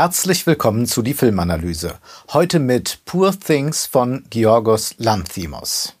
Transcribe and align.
Herzlich 0.00 0.46
willkommen 0.46 0.86
zu 0.86 1.02
die 1.02 1.12
Filmanalyse. 1.12 1.98
Heute 2.32 2.60
mit 2.60 3.00
Poor 3.04 3.36
Things 3.36 3.84
von 3.84 4.24
Georgos 4.30 4.94
Lanthimos. 4.98 5.96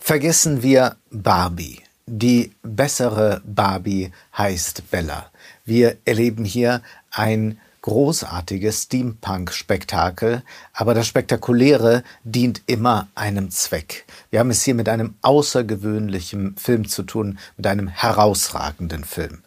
Vergessen 0.00 0.62
wir 0.62 0.96
Barbie. 1.10 1.82
Die 2.06 2.52
bessere 2.62 3.42
Barbie 3.44 4.10
heißt 4.38 4.90
Bella. 4.90 5.30
Wir 5.66 5.98
erleben 6.06 6.46
hier 6.46 6.80
ein 7.10 7.60
großartiges 7.82 8.84
Steampunk-Spektakel, 8.84 10.42
aber 10.72 10.94
das 10.94 11.06
Spektakuläre 11.06 12.02
dient 12.24 12.62
immer 12.66 13.08
einem 13.14 13.50
Zweck. 13.50 14.04
Wir 14.30 14.40
haben 14.40 14.50
es 14.50 14.62
hier 14.62 14.74
mit 14.74 14.88
einem 14.88 15.14
außergewöhnlichen 15.22 16.56
Film 16.56 16.88
zu 16.88 17.02
tun, 17.02 17.38
mit 17.56 17.66
einem 17.66 17.88
herausragenden 17.88 19.04
Film. 19.04 19.42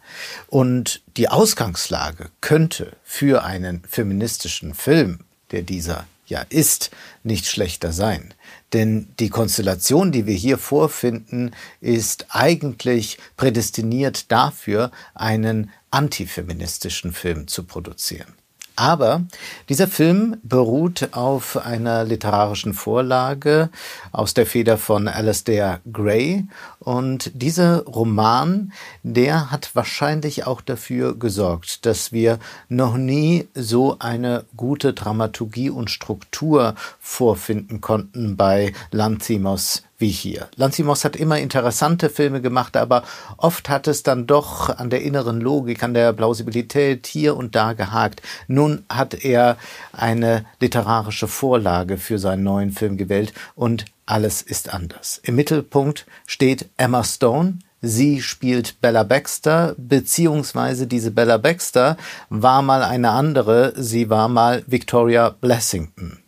Und 0.48 1.02
die 1.16 1.28
Ausgangslage 1.28 2.30
könnte 2.40 2.96
für 3.04 3.44
einen 3.44 3.82
feministischen 3.88 4.74
Film, 4.74 5.20
der 5.50 5.62
dieser 5.62 6.06
ja 6.26 6.44
ist, 6.48 6.90
nicht 7.22 7.46
schlechter 7.46 7.92
sein. 7.92 8.34
Denn 8.72 9.08
die 9.20 9.28
Konstellation, 9.28 10.10
die 10.10 10.26
wir 10.26 10.34
hier 10.34 10.58
vorfinden, 10.58 11.52
ist 11.80 12.26
eigentlich 12.30 13.18
prädestiniert 13.36 14.32
dafür, 14.32 14.90
einen 15.14 15.70
antifeministischen 15.94 17.12
Film 17.12 17.46
zu 17.46 17.64
produzieren. 17.64 18.34
Aber 18.76 19.22
dieser 19.68 19.86
Film 19.86 20.38
beruht 20.42 21.10
auf 21.12 21.64
einer 21.64 22.02
literarischen 22.02 22.74
Vorlage 22.74 23.70
aus 24.10 24.34
der 24.34 24.46
Feder 24.46 24.78
von 24.78 25.06
Alastair 25.06 25.80
Gray. 25.92 26.44
Und 26.80 27.30
dieser 27.34 27.84
Roman, 27.84 28.72
der 29.04 29.52
hat 29.52 29.70
wahrscheinlich 29.74 30.48
auch 30.48 30.60
dafür 30.60 31.16
gesorgt, 31.16 31.86
dass 31.86 32.10
wir 32.10 32.40
noch 32.68 32.96
nie 32.96 33.46
so 33.54 33.96
eine 34.00 34.44
gute 34.56 34.92
Dramaturgie 34.92 35.70
und 35.70 35.88
Struktur 35.88 36.74
vorfinden 36.98 37.80
konnten 37.80 38.36
bei 38.36 38.72
Lanthimos 38.90 39.84
wie 40.04 40.10
hier. 40.10 40.48
Lanzimos 40.56 41.02
hat 41.02 41.16
immer 41.16 41.38
interessante 41.38 42.10
Filme 42.10 42.42
gemacht, 42.42 42.76
aber 42.76 43.04
oft 43.38 43.70
hat 43.70 43.88
es 43.88 44.02
dann 44.02 44.26
doch 44.26 44.68
an 44.68 44.90
der 44.90 45.00
inneren 45.00 45.40
Logik, 45.40 45.82
an 45.82 45.94
der 45.94 46.12
Plausibilität 46.12 47.06
hier 47.06 47.34
und 47.38 47.54
da 47.54 47.72
gehakt. 47.72 48.20
Nun 48.46 48.84
hat 48.90 49.24
er 49.24 49.56
eine 49.92 50.44
literarische 50.60 51.26
Vorlage 51.26 51.96
für 51.96 52.18
seinen 52.18 52.42
neuen 52.42 52.70
Film 52.70 52.98
gewählt 52.98 53.32
und 53.54 53.86
alles 54.04 54.42
ist 54.42 54.74
anders. 54.74 55.22
Im 55.24 55.36
Mittelpunkt 55.36 56.04
steht 56.26 56.68
Emma 56.76 57.02
Stone, 57.02 57.60
Sie 57.80 58.22
spielt 58.22 58.80
Bella 58.82 59.04
Baxter, 59.04 59.74
beziehungsweise 59.78 60.86
diese 60.86 61.10
Bella 61.10 61.36
Baxter 61.36 61.98
war 62.30 62.62
mal 62.62 62.82
eine 62.82 63.10
andere, 63.10 63.74
sie 63.76 64.08
war 64.08 64.28
mal 64.28 64.64
Victoria 64.66 65.28
Blessington. 65.28 66.18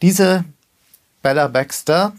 Diese 0.00 0.44
Bella 1.28 1.48
Baxter, 1.48 2.14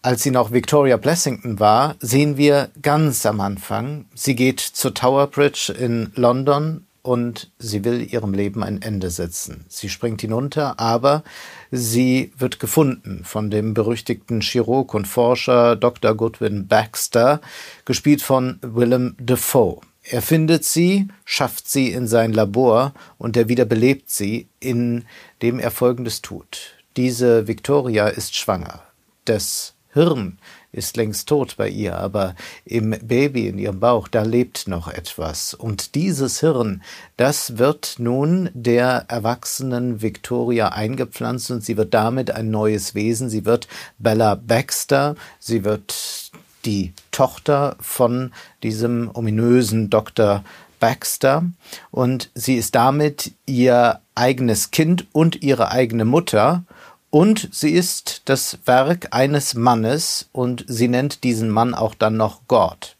als 0.00 0.22
sie 0.22 0.30
noch 0.30 0.50
Victoria 0.50 0.96
Blessington 0.96 1.60
war, 1.60 1.94
sehen 2.00 2.38
wir 2.38 2.70
ganz 2.80 3.26
am 3.26 3.42
Anfang. 3.42 4.06
Sie 4.14 4.34
geht 4.34 4.60
zur 4.60 4.94
Tower 4.94 5.26
Bridge 5.26 5.74
in 5.78 6.10
London 6.14 6.86
und 7.02 7.50
sie 7.58 7.84
will 7.84 8.10
ihrem 8.10 8.32
Leben 8.32 8.62
ein 8.62 8.80
Ende 8.80 9.10
setzen. 9.10 9.66
Sie 9.68 9.90
springt 9.90 10.22
hinunter, 10.22 10.80
aber 10.80 11.22
sie 11.70 12.32
wird 12.38 12.58
gefunden 12.58 13.24
von 13.24 13.50
dem 13.50 13.74
berüchtigten 13.74 14.40
Chirurg 14.40 14.94
und 14.94 15.06
Forscher 15.06 15.76
Dr. 15.76 16.14
Goodwin 16.14 16.66
Baxter, 16.66 17.42
gespielt 17.84 18.22
von 18.22 18.58
Willem 18.62 19.16
Dafoe. 19.20 19.82
Er 20.02 20.22
findet 20.22 20.64
sie, 20.64 21.08
schafft 21.26 21.68
sie 21.68 21.90
in 21.90 22.06
sein 22.06 22.32
Labor 22.32 22.94
und 23.18 23.36
er 23.36 23.50
wiederbelebt 23.50 24.08
sie, 24.08 24.48
indem 24.60 25.58
er 25.58 25.70
Folgendes 25.70 26.22
tut. 26.22 26.75
Diese 26.96 27.46
Victoria 27.46 28.08
ist 28.08 28.34
schwanger. 28.34 28.80
Das 29.26 29.74
Hirn 29.92 30.38
ist 30.72 30.96
längst 30.96 31.28
tot 31.28 31.56
bei 31.56 31.68
ihr, 31.68 31.98
aber 31.98 32.34
im 32.64 32.90
Baby 33.02 33.48
in 33.48 33.58
ihrem 33.58 33.80
Bauch, 33.80 34.08
da 34.08 34.22
lebt 34.22 34.68
noch 34.68 34.88
etwas. 34.88 35.54
Und 35.54 35.94
dieses 35.94 36.40
Hirn, 36.40 36.82
das 37.16 37.58
wird 37.58 37.96
nun 37.98 38.50
der 38.54 39.06
erwachsenen 39.08 40.02
Victoria 40.02 40.68
eingepflanzt 40.68 41.50
und 41.50 41.64
sie 41.64 41.76
wird 41.76 41.94
damit 41.94 42.30
ein 42.30 42.50
neues 42.50 42.94
Wesen. 42.94 43.30
Sie 43.30 43.44
wird 43.44 43.68
Bella 43.98 44.34
Baxter, 44.34 45.16
sie 45.38 45.64
wird 45.64 46.30
die 46.66 46.92
Tochter 47.10 47.76
von 47.80 48.32
diesem 48.62 49.10
ominösen 49.14 49.88
Dr. 49.88 50.44
Baxter 50.78 51.44
und 51.90 52.30
sie 52.34 52.56
ist 52.56 52.74
damit 52.74 53.32
ihr 53.46 54.00
eigenes 54.14 54.70
Kind 54.70 55.06
und 55.12 55.42
ihre 55.42 55.70
eigene 55.70 56.04
Mutter 56.04 56.64
und 57.10 57.48
sie 57.52 57.70
ist 57.72 58.22
das 58.26 58.58
Werk 58.64 59.08
eines 59.10 59.54
Mannes 59.54 60.28
und 60.32 60.64
sie 60.68 60.88
nennt 60.88 61.24
diesen 61.24 61.50
Mann 61.50 61.74
auch 61.74 61.94
dann 61.94 62.16
noch 62.16 62.42
Gott. 62.48 62.96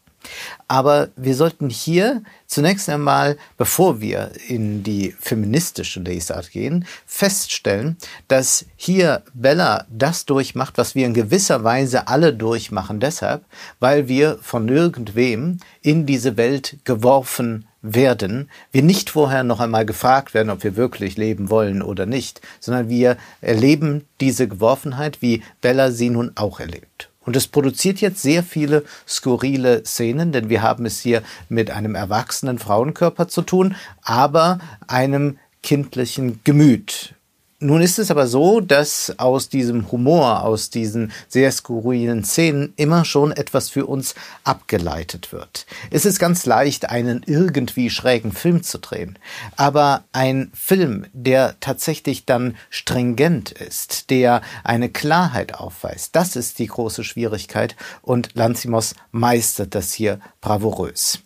Aber 0.69 1.09
wir 1.17 1.35
sollten 1.35 1.71
hier 1.71 2.23
zunächst 2.47 2.89
einmal, 2.89 3.37
bevor 3.57 4.01
wir 4.01 4.33
in 4.49 4.83
die 4.83 5.15
feministische 5.21 6.01
Lesart 6.01 6.51
gehen, 6.51 6.87
feststellen, 7.07 7.97
dass 8.29 8.67
hier 8.77 9.23
Bella 9.35 9.87
das 9.89 10.27
durchmacht, 10.27 10.79
was 10.79 10.95
wir 10.95 11.07
in 11.07 11.15
gewisser 11.15 11.63
Weise 11.63 12.09
alle 12.09 12.35
durchmachen, 12.35 13.01
deshalb, 13.01 13.45
weil 13.79 14.09
wir 14.09 14.39
von 14.43 14.69
irgendwem 14.69 15.59
in 15.83 16.07
diese 16.07 16.37
Welt 16.37 16.79
geworfen 16.85 17.67
werden, 17.95 18.51
wir 18.73 18.83
nicht 18.83 19.11
vorher 19.11 19.45
noch 19.45 19.61
einmal 19.61 19.87
gefragt 19.87 20.35
werden, 20.35 20.51
ob 20.51 20.65
wir 20.65 20.77
wirklich 20.77 21.17
leben 21.17 21.51
wollen 21.51 21.83
oder 21.83 22.07
nicht, 22.07 22.41
sondern 22.61 22.89
wir 22.89 23.17
erleben 23.41 24.05
diese 24.21 24.49
Geworfenheit, 24.49 25.23
wie 25.23 25.43
Bella 25.61 25.91
sie 25.91 26.11
nun 26.11 26.33
auch 26.35 26.61
erlebt. 26.61 27.11
Und 27.27 27.35
es 27.35 27.49
produziert 27.49 28.01
jetzt 28.01 28.23
sehr 28.23 28.45
viele 28.45 28.85
skurrile 29.07 29.85
Szenen, 29.85 30.31
denn 30.31 30.49
wir 30.49 30.63
haben 30.63 30.87
es 30.87 31.01
hier 31.01 31.23
mit 31.49 31.71
einem 31.73 31.97
erwachsenen 31.97 32.59
Frauenkörper 32.59 33.27
zu 33.27 33.43
tun, 33.43 33.75
aber 34.03 34.61
einem 34.87 35.39
kindlichen 35.63 36.41
Gemüt. 36.45 37.16
Nun 37.59 37.81
ist 37.81 37.99
es 37.99 38.11
aber 38.11 38.27
so, 38.27 38.61
dass 38.61 39.15
aus 39.17 39.49
diesem 39.49 39.91
Humor, 39.91 40.43
aus 40.43 40.69
diesen 40.69 41.11
sehr 41.27 41.51
skurrilen 41.51 42.23
Szenen 42.23 42.75
immer 42.77 43.07
schon 43.07 43.33
etwas 43.33 43.71
für 43.71 43.87
uns 43.87 44.15
abgeleitet 44.45 45.33
wird. 45.33 45.65
Es 45.91 46.05
ist 46.05 46.19
ganz 46.19 46.45
leicht, 46.45 46.91
einen 46.91 47.23
irgendwie 47.25 47.89
schrägen 47.89 48.33
Film 48.33 48.63
zu 48.63 48.77
drehen, 48.77 49.19
aber 49.57 50.05
ein 50.13 50.51
Film, 50.53 51.07
der 51.15 51.59
tatsächlich 51.61 52.27
dann 52.27 52.59
stringent 52.69 53.53
ist, 53.53 54.11
der 54.11 54.43
eine 54.63 54.91
Klarheit 54.91 55.55
aufweist, 55.55 56.15
das 56.15 56.37
ist 56.37 56.59
die 56.59 56.67
große 56.67 57.05
Schwierigkeit 57.05 57.75
und 58.03 58.35
Lanzimos 58.35 58.95
meistert 59.13 59.75
das 59.75 59.95
hier 59.95 60.21
bravourös. 60.43 61.21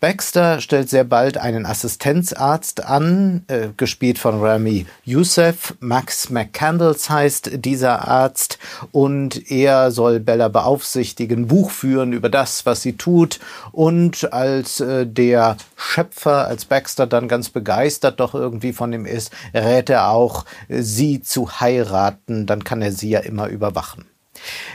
Baxter 0.00 0.60
stellt 0.60 0.88
sehr 0.88 1.02
bald 1.02 1.38
einen 1.38 1.66
Assistenzarzt 1.66 2.84
an, 2.84 3.42
äh, 3.48 3.70
gespielt 3.76 4.18
von 4.18 4.40
Rami 4.40 4.86
Youssef. 5.04 5.74
Max 5.80 6.30
McCandles 6.30 7.10
heißt 7.10 7.64
dieser 7.64 8.06
Arzt 8.06 8.58
und 8.92 9.50
er 9.50 9.90
soll 9.90 10.20
Bella 10.20 10.46
beaufsichtigen, 10.46 11.48
Buch 11.48 11.72
führen 11.72 12.12
über 12.12 12.28
das, 12.28 12.64
was 12.64 12.82
sie 12.82 12.96
tut 12.96 13.40
und 13.72 14.32
als 14.32 14.78
äh, 14.78 15.04
der 15.04 15.56
Schöpfer, 15.74 16.46
als 16.46 16.64
Baxter 16.64 17.08
dann 17.08 17.26
ganz 17.26 17.48
begeistert 17.48 18.20
doch 18.20 18.34
irgendwie 18.34 18.72
von 18.72 18.92
ihm 18.92 19.04
ist, 19.04 19.32
rät 19.52 19.90
er 19.90 20.10
auch, 20.10 20.44
sie 20.68 21.22
zu 21.22 21.60
heiraten, 21.60 22.46
dann 22.46 22.62
kann 22.62 22.82
er 22.82 22.92
sie 22.92 23.10
ja 23.10 23.20
immer 23.20 23.48
überwachen. 23.48 24.07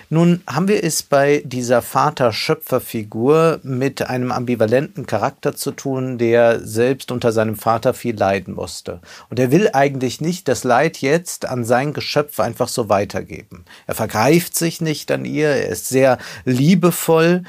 Nun 0.09 0.41
haben 0.47 0.67
wir 0.67 0.83
es 0.83 1.03
bei 1.03 1.41
dieser 1.45 1.81
Vater-Schöpfer-Figur 1.81 3.59
mit 3.63 4.07
einem 4.09 4.31
ambivalenten 4.31 5.05
Charakter 5.07 5.55
zu 5.55 5.71
tun, 5.71 6.17
der 6.17 6.59
selbst 6.59 7.11
unter 7.11 7.31
seinem 7.31 7.55
Vater 7.55 7.93
viel 7.93 8.15
leiden 8.15 8.53
musste. 8.53 8.99
Und 9.29 9.39
er 9.39 9.51
will 9.51 9.69
eigentlich 9.73 10.21
nicht 10.21 10.47
das 10.47 10.63
Leid 10.63 10.97
jetzt 10.97 11.45
an 11.45 11.65
sein 11.65 11.93
Geschöpf 11.93 12.39
einfach 12.39 12.67
so 12.67 12.89
weitergeben. 12.89 13.65
Er 13.87 13.95
vergreift 13.95 14.55
sich 14.55 14.81
nicht 14.81 15.11
an 15.11 15.25
ihr, 15.25 15.49
er 15.49 15.69
ist 15.69 15.89
sehr 15.89 16.17
liebevoll, 16.45 17.43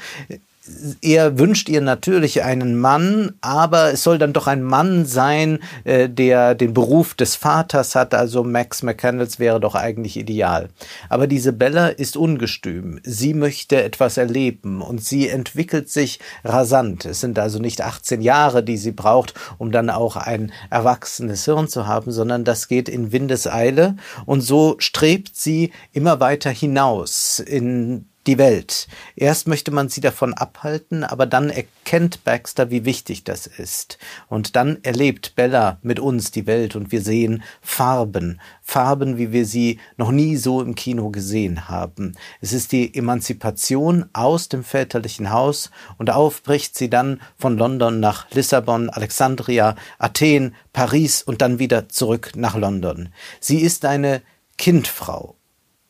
er 1.01 1.37
wünscht 1.37 1.69
ihr 1.69 1.81
natürlich 1.81 2.43
einen 2.43 2.79
Mann, 2.79 3.33
aber 3.41 3.93
es 3.93 4.03
soll 4.03 4.17
dann 4.17 4.33
doch 4.33 4.47
ein 4.47 4.63
Mann 4.63 5.05
sein, 5.05 5.59
äh, 5.83 6.09
der 6.09 6.55
den 6.55 6.73
Beruf 6.73 7.13
des 7.13 7.35
Vaters 7.35 7.93
hat. 7.93 8.13
Also 8.15 8.43
Max 8.43 8.81
McCandles 8.81 9.37
wäre 9.37 9.59
doch 9.59 9.75
eigentlich 9.75 10.17
ideal. 10.17 10.69
Aber 11.09 11.27
diese 11.27 11.53
Bella 11.53 11.87
ist 11.87 12.17
ungestüm. 12.17 12.99
Sie 13.03 13.33
möchte 13.33 13.83
etwas 13.83 14.17
erleben 14.17 14.81
und 14.81 15.03
sie 15.03 15.29
entwickelt 15.29 15.89
sich 15.89 16.19
rasant. 16.43 17.05
Es 17.05 17.21
sind 17.21 17.37
also 17.37 17.59
nicht 17.59 17.81
18 17.81 18.21
Jahre, 18.21 18.63
die 18.63 18.77
sie 18.77 18.91
braucht, 18.91 19.35
um 19.59 19.71
dann 19.71 19.91
auch 19.91 20.15
ein 20.15 20.51
erwachsenes 20.71 21.45
Hirn 21.45 21.67
zu 21.67 21.85
haben, 21.85 22.11
sondern 22.11 22.43
das 22.43 22.67
geht 22.67 22.89
in 22.89 23.11
Windeseile 23.11 23.97
und 24.25 24.41
so 24.41 24.75
strebt 24.79 25.35
sie 25.35 25.71
immer 25.91 26.19
weiter 26.19 26.49
hinaus 26.49 27.39
in 27.39 28.05
die 28.27 28.37
Welt. 28.37 28.87
Erst 29.15 29.47
möchte 29.47 29.71
man 29.71 29.89
sie 29.89 30.01
davon 30.01 30.33
abhalten, 30.33 31.03
aber 31.03 31.25
dann 31.25 31.49
erkennt 31.49 32.23
Baxter, 32.23 32.71
wie 32.71 32.85
wichtig 32.85 33.23
das 33.23 33.47
ist. 33.47 33.97
Und 34.27 34.55
dann 34.55 34.79
erlebt 34.83 35.35
Bella 35.35 35.77
mit 35.81 35.99
uns 35.99 36.31
die 36.31 36.47
Welt 36.47 36.75
und 36.75 36.91
wir 36.91 37.01
sehen 37.01 37.43
Farben, 37.61 38.41
Farben, 38.61 39.17
wie 39.17 39.31
wir 39.31 39.45
sie 39.45 39.79
noch 39.97 40.11
nie 40.11 40.37
so 40.37 40.61
im 40.61 40.75
Kino 40.75 41.09
gesehen 41.09 41.69
haben. 41.69 42.13
Es 42.41 42.53
ist 42.53 42.71
die 42.71 42.93
Emanzipation 42.95 44.05
aus 44.13 44.49
dem 44.49 44.63
väterlichen 44.63 45.31
Haus 45.31 45.69
und 45.97 46.09
aufbricht 46.09 46.75
sie 46.75 46.89
dann 46.89 47.21
von 47.37 47.57
London 47.57 47.99
nach 47.99 48.29
Lissabon, 48.31 48.89
Alexandria, 48.89 49.75
Athen, 49.99 50.55
Paris 50.73 51.21
und 51.21 51.41
dann 51.41 51.59
wieder 51.59 51.89
zurück 51.89 52.31
nach 52.35 52.55
London. 52.55 53.09
Sie 53.39 53.59
ist 53.61 53.85
eine 53.85 54.21
Kindfrau 54.57 55.35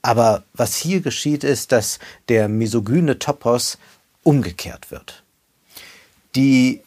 aber 0.05 0.43
was 0.53 0.75
hier 0.75 1.01
geschieht, 1.01 1.43
ist, 1.43 1.71
dass 1.71 1.97
der 2.29 2.47
misogyne 2.47 3.17
Topos 3.17 3.79
umgekehrt 4.21 4.91
wird. 4.91 5.23
Die 6.35 6.81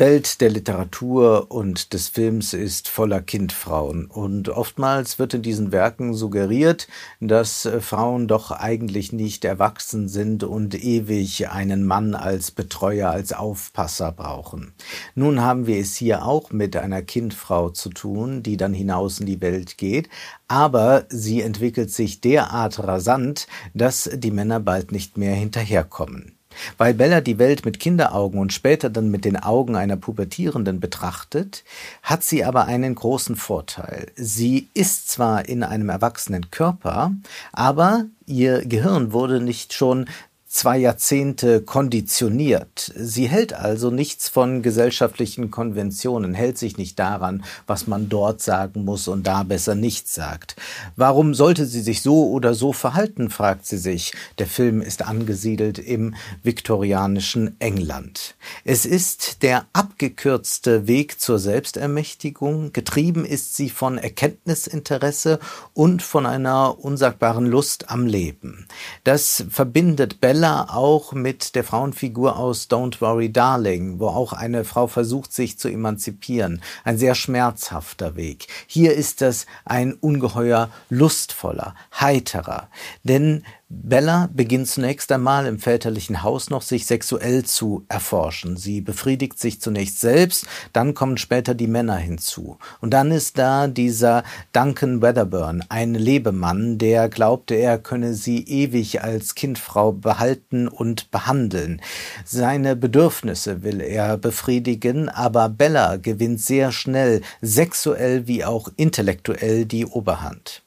Welt 0.00 0.40
der 0.40 0.48
Literatur 0.48 1.50
und 1.50 1.92
des 1.92 2.08
Films 2.08 2.54
ist 2.54 2.88
voller 2.88 3.20
Kindfrauen 3.20 4.06
und 4.06 4.48
oftmals 4.48 5.18
wird 5.18 5.34
in 5.34 5.42
diesen 5.42 5.72
Werken 5.72 6.14
suggeriert, 6.14 6.88
dass 7.20 7.66
äh, 7.66 7.82
Frauen 7.82 8.26
doch 8.26 8.50
eigentlich 8.50 9.12
nicht 9.12 9.44
erwachsen 9.44 10.08
sind 10.08 10.42
und 10.42 10.74
ewig 10.74 11.50
einen 11.50 11.84
Mann 11.84 12.14
als 12.14 12.50
Betreuer, 12.50 13.10
als 13.10 13.34
Aufpasser 13.34 14.10
brauchen. 14.10 14.72
Nun 15.14 15.42
haben 15.42 15.66
wir 15.66 15.78
es 15.78 15.96
hier 15.96 16.24
auch 16.24 16.50
mit 16.50 16.76
einer 16.76 17.02
Kindfrau 17.02 17.68
zu 17.68 17.90
tun, 17.90 18.42
die 18.42 18.56
dann 18.56 18.72
hinaus 18.72 19.20
in 19.20 19.26
die 19.26 19.42
Welt 19.42 19.76
geht, 19.76 20.08
aber 20.48 21.04
sie 21.10 21.42
entwickelt 21.42 21.90
sich 21.90 22.22
derart 22.22 22.78
rasant, 22.78 23.46
dass 23.74 24.08
die 24.14 24.30
Männer 24.30 24.60
bald 24.60 24.92
nicht 24.92 25.18
mehr 25.18 25.34
hinterherkommen. 25.34 26.39
Weil 26.78 26.94
Bella 26.94 27.20
die 27.20 27.38
Welt 27.38 27.64
mit 27.64 27.80
Kinderaugen 27.80 28.40
und 28.40 28.52
später 28.52 28.90
dann 28.90 29.10
mit 29.10 29.24
den 29.24 29.36
Augen 29.36 29.76
einer 29.76 29.96
Pubertierenden 29.96 30.80
betrachtet, 30.80 31.64
hat 32.02 32.22
sie 32.22 32.44
aber 32.44 32.66
einen 32.66 32.94
großen 32.94 33.36
Vorteil. 33.36 34.06
Sie 34.16 34.68
ist 34.74 35.10
zwar 35.10 35.48
in 35.48 35.62
einem 35.62 35.88
erwachsenen 35.88 36.50
Körper, 36.50 37.12
aber 37.52 38.06
ihr 38.26 38.64
Gehirn 38.64 39.12
wurde 39.12 39.40
nicht 39.40 39.72
schon 39.72 40.06
zwei 40.50 40.78
Jahrzehnte 40.78 41.62
konditioniert. 41.62 42.92
Sie 42.96 43.28
hält 43.28 43.52
also 43.52 43.90
nichts 43.90 44.28
von 44.28 44.62
gesellschaftlichen 44.62 45.52
Konventionen, 45.52 46.34
hält 46.34 46.58
sich 46.58 46.76
nicht 46.76 46.98
daran, 46.98 47.44
was 47.68 47.86
man 47.86 48.08
dort 48.08 48.42
sagen 48.42 48.84
muss 48.84 49.06
und 49.06 49.28
da 49.28 49.44
besser 49.44 49.76
nichts 49.76 50.12
sagt. 50.12 50.56
Warum 50.96 51.34
sollte 51.34 51.66
sie 51.66 51.80
sich 51.80 52.02
so 52.02 52.28
oder 52.30 52.54
so 52.54 52.72
verhalten, 52.72 53.30
fragt 53.30 53.64
sie 53.64 53.78
sich. 53.78 54.12
Der 54.38 54.48
Film 54.48 54.82
ist 54.82 55.02
angesiedelt 55.06 55.78
im 55.78 56.16
viktorianischen 56.42 57.54
England. 57.60 58.34
Es 58.64 58.84
ist 58.86 59.44
der 59.44 59.66
abgekürzte 59.72 60.88
Weg 60.88 61.20
zur 61.20 61.38
Selbstermächtigung. 61.38 62.72
Getrieben 62.72 63.24
ist 63.24 63.54
sie 63.54 63.70
von 63.70 63.98
Erkenntnisinteresse 63.98 65.38
und 65.74 66.02
von 66.02 66.26
einer 66.26 66.76
unsagbaren 66.80 67.46
Lust 67.46 67.88
am 67.88 68.08
Leben. 68.08 68.66
Das 69.04 69.44
verbindet 69.48 70.20
Bella 70.20 70.39
Bella 70.40 70.68
auch 70.70 71.12
mit 71.12 71.54
der 71.54 71.64
Frauenfigur 71.64 72.38
aus 72.38 72.70
Don't 72.70 73.02
Worry 73.02 73.30
Darling, 73.30 74.00
wo 74.00 74.06
auch 74.06 74.32
eine 74.32 74.64
Frau 74.64 74.86
versucht, 74.86 75.34
sich 75.34 75.58
zu 75.58 75.68
emanzipieren. 75.68 76.62
Ein 76.82 76.96
sehr 76.96 77.14
schmerzhafter 77.14 78.16
Weg. 78.16 78.46
Hier 78.66 78.94
ist 78.94 79.20
das 79.20 79.44
ein 79.66 79.92
ungeheuer 79.92 80.70
lustvoller, 80.88 81.74
heiterer. 81.92 82.70
Denn 83.04 83.44
Bella 83.72 84.28
beginnt 84.34 84.66
zunächst 84.66 85.12
einmal 85.12 85.46
im 85.46 85.60
väterlichen 85.60 86.24
Haus 86.24 86.50
noch 86.50 86.62
sich 86.62 86.86
sexuell 86.86 87.44
zu 87.44 87.84
erforschen. 87.88 88.56
Sie 88.56 88.80
befriedigt 88.80 89.38
sich 89.38 89.60
zunächst 89.60 90.00
selbst, 90.00 90.44
dann 90.72 90.92
kommen 90.92 91.18
später 91.18 91.54
die 91.54 91.68
Männer 91.68 91.96
hinzu. 91.96 92.58
Und 92.80 92.90
dann 92.90 93.12
ist 93.12 93.38
da 93.38 93.68
dieser 93.68 94.24
Duncan 94.52 95.02
Weatherburn, 95.02 95.64
ein 95.68 95.94
Lebemann, 95.94 96.78
der 96.78 97.08
glaubte, 97.08 97.54
er 97.54 97.78
könne 97.78 98.14
sie 98.14 98.42
ewig 98.42 99.04
als 99.04 99.36
Kindfrau 99.36 99.92
behalten 99.92 100.66
und 100.66 101.12
behandeln. 101.12 101.80
Seine 102.24 102.74
Bedürfnisse 102.74 103.62
will 103.62 103.80
er 103.80 104.16
befriedigen, 104.16 105.08
aber 105.08 105.48
Bella 105.48 105.94
gewinnt 105.94 106.40
sehr 106.40 106.72
schnell 106.72 107.22
sexuell 107.40 108.26
wie 108.26 108.44
auch 108.44 108.68
intellektuell 108.76 109.64
die 109.64 109.86
Oberhand. 109.86 110.64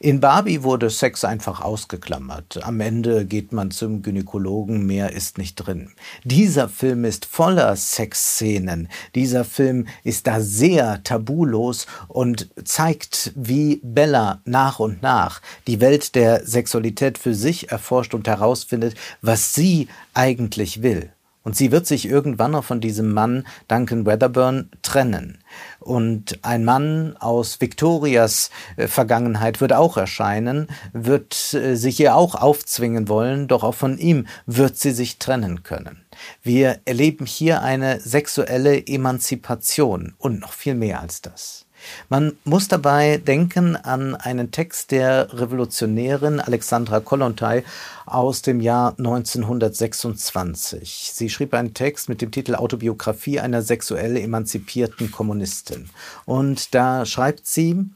In 0.00 0.20
Barbie 0.20 0.62
wurde 0.62 0.90
Sex 0.90 1.24
einfach 1.24 1.60
ausgeklammert. 1.60 2.64
Am 2.64 2.80
Ende 2.80 3.26
geht 3.26 3.52
man 3.52 3.70
zum 3.70 4.02
Gynäkologen, 4.02 4.86
mehr 4.86 5.12
ist 5.12 5.38
nicht 5.38 5.56
drin. 5.56 5.92
Dieser 6.24 6.68
Film 6.68 7.04
ist 7.04 7.24
voller 7.24 7.74
Sexszenen. 7.76 8.88
Dieser 9.14 9.44
Film 9.44 9.86
ist 10.04 10.26
da 10.26 10.40
sehr 10.40 11.02
tabulos 11.02 11.86
und 12.08 12.48
zeigt, 12.64 13.32
wie 13.34 13.80
Bella 13.82 14.40
nach 14.44 14.78
und 14.78 15.02
nach 15.02 15.40
die 15.66 15.80
Welt 15.80 16.14
der 16.14 16.46
Sexualität 16.46 17.18
für 17.18 17.34
sich 17.34 17.70
erforscht 17.70 18.14
und 18.14 18.28
herausfindet, 18.28 18.94
was 19.22 19.54
sie 19.54 19.88
eigentlich 20.14 20.82
will. 20.82 21.10
Und 21.46 21.54
sie 21.54 21.70
wird 21.70 21.86
sich 21.86 22.08
irgendwann 22.08 22.50
noch 22.50 22.64
von 22.64 22.80
diesem 22.80 23.12
Mann 23.12 23.46
Duncan 23.68 24.04
Weatherburn 24.04 24.68
trennen. 24.82 25.38
Und 25.78 26.40
ein 26.42 26.64
Mann 26.64 27.16
aus 27.18 27.60
Victorias 27.60 28.50
äh, 28.76 28.88
Vergangenheit 28.88 29.60
wird 29.60 29.72
auch 29.72 29.96
erscheinen, 29.96 30.66
wird 30.92 31.54
äh, 31.54 31.76
sich 31.76 32.00
ihr 32.00 32.16
auch 32.16 32.34
aufzwingen 32.34 33.06
wollen, 33.06 33.46
doch 33.46 33.62
auch 33.62 33.76
von 33.76 33.96
ihm 33.96 34.26
wird 34.46 34.76
sie 34.76 34.90
sich 34.90 35.20
trennen 35.20 35.62
können. 35.62 36.04
Wir 36.42 36.80
erleben 36.84 37.26
hier 37.26 37.62
eine 37.62 38.00
sexuelle 38.00 38.84
Emanzipation 38.84 40.14
und 40.18 40.40
noch 40.40 40.52
viel 40.52 40.74
mehr 40.74 41.00
als 41.00 41.22
das. 41.22 41.65
Man 42.08 42.36
muss 42.44 42.68
dabei 42.68 43.18
denken 43.18 43.76
an 43.76 44.14
einen 44.14 44.50
Text 44.50 44.90
der 44.90 45.28
Revolutionärin 45.32 46.40
Alexandra 46.40 47.00
Kollontai 47.00 47.64
aus 48.06 48.42
dem 48.42 48.60
Jahr 48.60 48.94
1926. 48.98 51.10
Sie 51.12 51.28
schrieb 51.28 51.54
einen 51.54 51.74
Text 51.74 52.08
mit 52.08 52.22
dem 52.22 52.30
Titel 52.30 52.54
Autobiografie 52.54 53.40
einer 53.40 53.62
sexuell 53.62 54.16
emanzipierten 54.16 55.10
Kommunistin. 55.10 55.90
Und 56.24 56.74
da 56.74 57.04
schreibt 57.04 57.46
sie, 57.46 57.90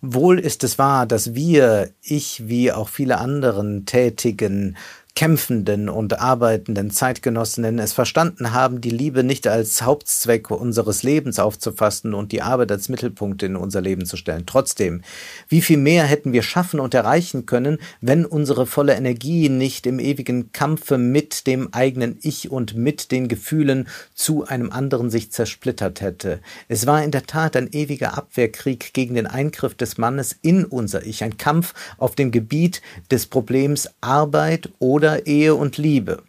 Wohl 0.00 0.38
ist 0.38 0.64
es 0.64 0.78
wahr, 0.78 1.06
dass 1.06 1.34
wir, 1.34 1.90
ich 2.02 2.48
wie 2.48 2.72
auch 2.72 2.88
viele 2.88 3.18
anderen 3.18 3.86
tätigen 3.86 4.76
kämpfenden 5.14 5.88
und 5.88 6.20
arbeitenden 6.20 6.90
Zeitgenossinnen 6.90 7.78
es 7.78 7.92
verstanden 7.92 8.52
haben, 8.52 8.80
die 8.80 8.90
Liebe 8.90 9.24
nicht 9.24 9.46
als 9.46 9.82
Hauptzweck 9.82 10.50
unseres 10.50 11.02
Lebens 11.02 11.38
aufzufassen 11.38 12.14
und 12.14 12.32
die 12.32 12.42
Arbeit 12.42 12.70
als 12.70 12.88
Mittelpunkt 12.88 13.42
in 13.42 13.56
unser 13.56 13.80
Leben 13.80 14.06
zu 14.06 14.16
stellen. 14.16 14.44
Trotzdem, 14.46 15.02
wie 15.48 15.62
viel 15.62 15.78
mehr 15.78 16.04
hätten 16.04 16.32
wir 16.32 16.42
schaffen 16.42 16.80
und 16.80 16.94
erreichen 16.94 17.44
können, 17.44 17.78
wenn 18.00 18.24
unsere 18.24 18.66
volle 18.66 18.94
Energie 18.94 19.48
nicht 19.48 19.86
im 19.86 19.98
ewigen 19.98 20.52
Kampfe 20.52 20.96
mit 20.96 21.46
dem 21.46 21.72
eigenen 21.74 22.18
Ich 22.22 22.50
und 22.50 22.76
mit 22.76 23.10
den 23.10 23.28
Gefühlen 23.28 23.88
zu 24.14 24.46
einem 24.46 24.70
anderen 24.70 25.10
sich 25.10 25.32
zersplittert 25.32 26.00
hätte. 26.00 26.40
Es 26.68 26.86
war 26.86 27.02
in 27.02 27.10
der 27.10 27.24
Tat 27.24 27.56
ein 27.56 27.68
ewiger 27.72 28.16
Abwehrkrieg 28.16 28.92
gegen 28.92 29.16
den 29.16 29.26
Eingriff 29.26 29.74
des 29.74 29.98
Mannes 29.98 30.36
in 30.40 30.64
unser 30.64 31.04
Ich, 31.04 31.24
ein 31.24 31.36
Kampf 31.36 31.74
auf 31.98 32.14
dem 32.14 32.30
Gebiet 32.30 32.80
des 33.10 33.26
Problems 33.26 33.90
Arbeit 34.00 34.70
oder 34.78 34.99
oder 35.00 35.26
Ehe 35.26 35.54
und 35.54 35.78
Liebe. 35.78 36.22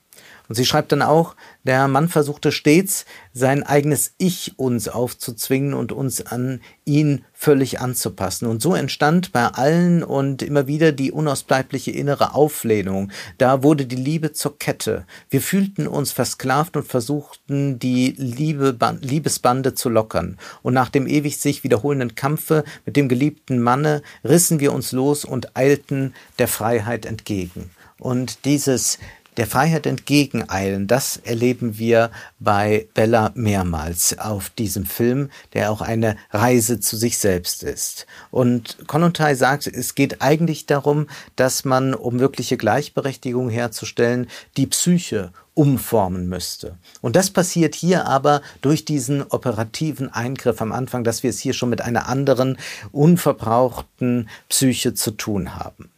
Und 0.48 0.56
sie 0.56 0.66
schreibt 0.66 0.94
dann 0.94 1.02
auch, 1.02 1.36
der 1.64 1.90
Mann 1.90 2.08
versuchte 2.08 2.54
stets, 2.54 3.06
sein 3.34 3.64
eigenes 3.64 4.14
Ich 4.18 4.58
uns 4.58 4.88
aufzuzwingen 4.88 5.74
und 5.74 5.92
uns 5.92 6.26
an 6.26 6.62
ihn 6.86 7.26
völlig 7.34 7.82
anzupassen. 7.82 8.48
Und 8.48 8.62
so 8.62 8.74
entstand 8.74 9.34
bei 9.34 9.46
allen 9.46 10.04
und 10.04 10.42
immer 10.42 10.68
wieder 10.68 10.94
die 10.94 11.12
unausbleibliche 11.12 11.92
innere 11.92 12.34
Auflehnung. 12.34 13.12
Da 13.38 13.62
wurde 13.62 13.86
die 13.86 13.98
Liebe 13.98 14.32
zur 14.32 14.58
Kette. 14.58 15.06
Wir 15.30 15.42
fühlten 15.42 15.86
uns 15.86 16.14
versklavt 16.14 16.78
und 16.78 16.88
versuchten, 16.88 17.78
die 17.78 18.14
Liebe, 18.18 18.78
Liebesbande 19.02 19.74
zu 19.74 19.90
lockern. 19.90 20.38
Und 20.64 20.74
nach 20.74 20.90
dem 20.90 21.08
ewig 21.08 21.38
sich 21.40 21.66
wiederholenden 21.66 22.16
Kampfe 22.16 22.64
mit 22.86 22.96
dem 22.96 23.10
geliebten 23.10 23.60
Manne 23.60 24.02
rissen 24.24 24.62
wir 24.62 24.72
uns 24.72 24.94
los 24.94 25.26
und 25.26 25.58
eilten 25.58 26.14
der 26.40 26.48
Freiheit 26.48 27.06
entgegen. 27.06 27.70
Und 28.02 28.46
dieses 28.46 28.98
der 29.38 29.48
Freiheit 29.48 29.86
entgegeneilen, 29.86 30.88
das 30.88 31.18
erleben 31.18 31.78
wir 31.78 32.12
bei 32.40 32.88
Bella 32.94 33.32
mehrmals 33.36 34.18
auf 34.20 34.50
diesem 34.50 34.86
Film, 34.86 35.30
der 35.54 35.72
auch 35.72 35.82
eine 35.82 36.18
Reise 36.32 36.80
zu 36.80 36.98
sich 36.98 37.18
selbst 37.20 37.64
ist. 37.64 38.08
Und 38.32 38.78
Kollontai 38.88 39.36
sagt, 39.36 39.68
es 39.68 39.96
geht 39.96 40.22
eigentlich 40.22 40.66
darum, 40.66 41.08
dass 41.36 41.64
man, 41.64 41.94
um 41.94 42.20
wirkliche 42.20 42.58
Gleichberechtigung 42.58 43.50
herzustellen, 43.50 44.28
die 44.58 44.68
Psyche 44.68 45.32
umformen 45.54 46.28
müsste. 46.28 46.78
Und 47.02 47.16
das 47.16 47.30
passiert 47.30 47.76
hier 47.76 48.08
aber 48.08 48.42
durch 48.62 48.84
diesen 48.84 49.22
operativen 49.22 50.12
Eingriff 50.12 50.62
am 50.62 50.72
Anfang, 50.72 51.04
dass 51.04 51.24
wir 51.24 51.30
es 51.30 51.40
hier 51.40 51.54
schon 51.54 51.70
mit 51.70 51.82
einer 51.82 52.10
anderen, 52.10 52.58
unverbrauchten 52.92 54.28
Psyche 54.50 54.96
zu 54.96 55.12
tun 55.12 55.56
haben. 55.56 55.91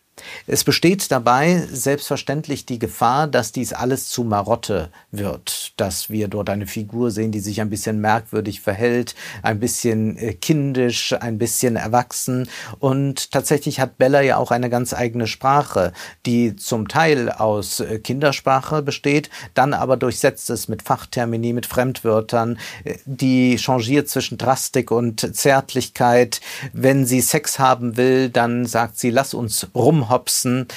Es 0.48 0.64
besteht 0.64 1.12
dabei 1.12 1.66
selbstverständlich 1.72 2.66
die 2.66 2.80
Gefahr, 2.80 3.28
dass 3.28 3.52
dies 3.52 3.74
alles 3.74 4.10
zu 4.10 4.24
Marotte 4.24 4.90
wird, 5.12 5.74
dass 5.78 6.10
wir 6.10 6.28
dort 6.28 6.50
eine 6.50 6.68
Figur 6.68 7.12
sehen, 7.12 7.32
die 7.32 7.40
sich 7.40 7.62
ein 7.62 7.70
bisschen 7.70 8.02
merkwürdig 8.02 8.62
verhält, 8.62 9.16
ein 9.42 9.60
bisschen 9.60 10.18
äh, 10.18 10.34
kindisch, 10.34 11.14
ein 11.14 11.38
bisschen 11.38 11.76
erwachsen. 11.76 12.48
Und 12.80 13.32
tatsächlich 13.32 13.80
hat 13.80 13.98
Bella 13.98 14.22
ja 14.22 14.38
auch 14.38 14.52
eine 14.52 14.70
ganz 14.70 14.94
eigene 14.94 15.28
Sprache, 15.28 15.94
die 16.26 16.56
zum 16.56 16.88
Teil 16.88 17.32
aus 17.32 17.80
äh, 17.80 18.00
Kindersprache 18.00 18.82
besteht, 18.82 19.30
dann 19.54 19.74
aber 19.74 19.98
durchsetzt 19.98 20.50
es 20.50 20.68
mit 20.68 20.82
Fachtermini, 20.82 21.54
mit 21.54 21.66
Fremdwörtern, 21.66 22.58
äh, 22.84 22.96
die 23.06 23.58
changiert 23.58 24.10
zwischen 24.10 24.38
Drastik 24.38 24.92
und 24.92 25.36
Zärtlichkeit. 25.36 26.42
Wenn 26.74 27.06
sie 27.06 27.22
Sex 27.22 27.60
haben 27.60 27.98
will, 27.98 28.30
dann 28.30 28.66
sagt 28.66 29.00
sie, 29.00 29.10
lass 29.10 29.34
uns 29.34 29.68
rumhopsen. 30.14 30.68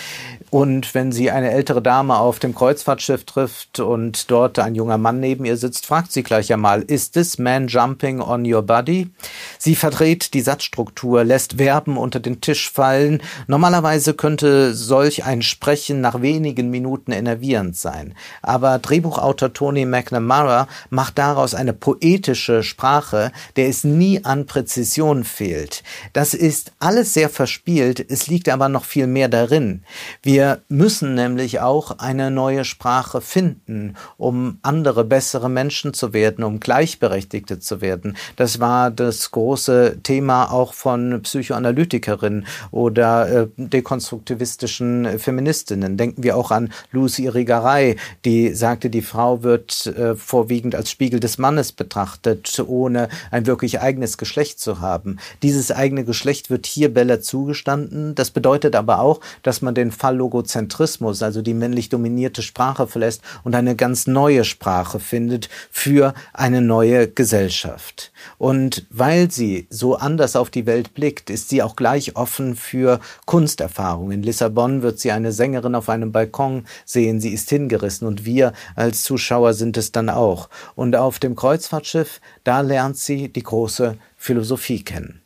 Und 0.50 0.95
wenn 0.95 1.12
sie 1.12 1.31
eine 1.31 1.50
ältere 1.50 1.83
Dame 1.83 2.16
auf 2.19 2.38
dem 2.38 2.55
Kreuzfahrtschiff 2.55 3.25
trifft 3.25 3.81
und 3.81 4.31
dort 4.31 4.59
ein 4.59 4.75
junger 4.75 4.97
Mann 4.97 5.21
neben 5.21 5.45
ihr 5.45 5.57
sitzt, 5.57 5.87
fragt 5.87 6.12
sie 6.12 6.23
gleich 6.23 6.52
einmal, 6.52 6.83
is 6.83 7.11
this 7.11 7.38
man 7.38 7.66
jumping 7.66 8.21
on 8.21 8.50
your 8.50 8.62
body? 8.62 9.11
Sie 9.59 9.75
verdreht 9.75 10.35
die 10.35 10.40
Satzstruktur, 10.40 11.25
lässt 11.25 11.55
Verben 11.55 11.97
unter 11.97 12.21
den 12.21 12.40
Tisch 12.40 12.71
fallen. 12.71 13.23
Normalerweise 13.49 14.14
könnte 14.14 14.73
solch 14.73 15.25
ein 15.25 15.43
Sprechen 15.43 16.00
nach 16.00 16.23
wenigen 16.23 16.71
Minuten 16.71 17.12
enervierend 17.12 17.76
sein. 17.76 18.14
Aber 18.40 18.78
Drehbuchautor 18.78 19.52
Tony 19.52 19.85
McNamara 19.85 20.69
macht 20.90 21.19
daraus 21.19 21.55
eine 21.55 21.73
poetische 21.73 22.62
Sprache, 22.62 23.33
der 23.57 23.69
es 23.69 23.85
nie 23.85 24.25
an 24.25 24.47
Präzision 24.47 25.25
fehlt. 25.25 25.83
Das 26.12 26.35
ist 26.35 26.73
alles 26.78 27.12
sehr 27.12 27.28
verspielt, 27.28 28.05
es 28.09 28.28
liegt 28.28 28.49
aber 28.49 28.69
noch 28.69 28.85
viel 28.85 29.07
mehr 29.07 29.25
darin. 29.28 29.83
Wir 30.23 30.62
müssen 30.68 31.14
nämlich 31.14 31.61
auch 31.61 31.99
eine 31.99 32.30
neue 32.30 32.64
Sprache 32.64 33.21
finden, 33.21 33.95
um 34.16 34.59
andere, 34.62 35.04
bessere 35.04 35.49
Menschen 35.49 35.95
zu 35.95 36.12
werden, 36.12 36.45
um 36.45 36.61
Gleichberechtigte 36.61 37.59
zu 37.59 37.80
werden. 37.80 38.16
Das 38.37 38.61
war 38.61 38.90
das 38.90 39.30
große 39.30 39.99
Thema 40.02 40.50
auch 40.52 40.75
von 40.75 41.21
Psychoanalytikerinnen 41.23 42.47
oder 42.71 43.28
äh, 43.28 43.49
dekonstruktivistischen 43.56 45.18
Feministinnen. 45.18 45.97
Denken 45.97 46.23
wir 46.23 46.37
auch 46.37 46.50
an 46.50 46.73
Lucy 46.92 47.25
Irigaray, 47.25 47.97
die 48.25 48.54
sagte, 48.54 48.90
die 48.90 49.02
Frau 49.02 49.42
wird 49.42 49.87
äh, 49.87 50.14
vorwiegend 50.14 50.75
als 50.75 50.90
Spiegel 50.90 51.21
des 51.21 51.38
Mannes 51.38 51.73
betrachtet, 51.73 52.62
ohne 52.66 53.09
ein 53.30 53.47
wirklich 53.47 53.80
eigenes 53.80 54.18
Geschlecht 54.18 54.61
zu 54.61 54.80
haben. 54.80 55.18
Dieses 55.42 55.71
eigene 55.71 56.04
Geschlecht 56.04 56.50
wird 56.50 56.66
hier 56.66 56.92
Bella 56.92 57.21
zugestanden. 57.21 58.14
Das 58.14 58.30
bedeutet 58.30 58.75
aber 58.76 59.00
auch, 59.00 59.15
dass 59.42 59.62
man 59.62 59.75
den 59.75 59.90
Phallogozentrismus, 59.90 61.23
also 61.23 61.42
die 61.42 61.54
männlich 61.54 61.88
dominierte 61.88 62.42
Sprache 62.42 62.87
verlässt 62.87 63.23
und 63.44 63.54
eine 63.54 63.76
ganz 63.76 64.06
neue 64.06 64.44
Sprache 64.44 65.00
findet 65.00 65.49
für 65.70 66.14
eine 66.32 66.62
neue 66.62 67.08
Gesellschaft. 67.08 68.12
Und 68.38 68.87
weil 68.90 69.30
sie 69.30 69.66
so 69.70 69.96
anders 69.96 70.37
auf 70.37 70.50
die 70.50 70.66
Welt 70.66 70.94
blickt, 70.94 71.30
ist 71.30 71.49
sie 71.49 71.62
auch 71.62 71.76
gleich 71.76 72.16
offen 72.16 72.56
für 72.56 73.00
Kunsterfahrungen. 73.25 74.12
In 74.12 74.23
Lissabon 74.23 74.82
wird 74.82 74.99
sie 74.99 75.12
eine 75.12 75.32
Sängerin 75.32 75.75
auf 75.75 75.88
einem 75.88 76.12
Balkon 76.12 76.66
sehen, 76.85 77.20
sie 77.20 77.32
ist 77.32 77.50
hingerissen 77.50 78.06
und 78.06 78.25
wir 78.25 78.52
als 78.75 79.02
Zuschauer 79.02 79.54
sind 79.54 79.76
es 79.76 79.92
dann 79.92 80.08
auch. 80.08 80.49
Und 80.75 80.96
auf 80.96 81.18
dem 81.18 81.37
Kreuzfahrtschiff, 81.37 82.20
da 82.44 82.61
lernt 82.61 82.96
sie 82.99 83.28
die 83.28 83.42
große 83.42 83.96
Philosophie 84.16 84.82
kennen. 84.82 85.25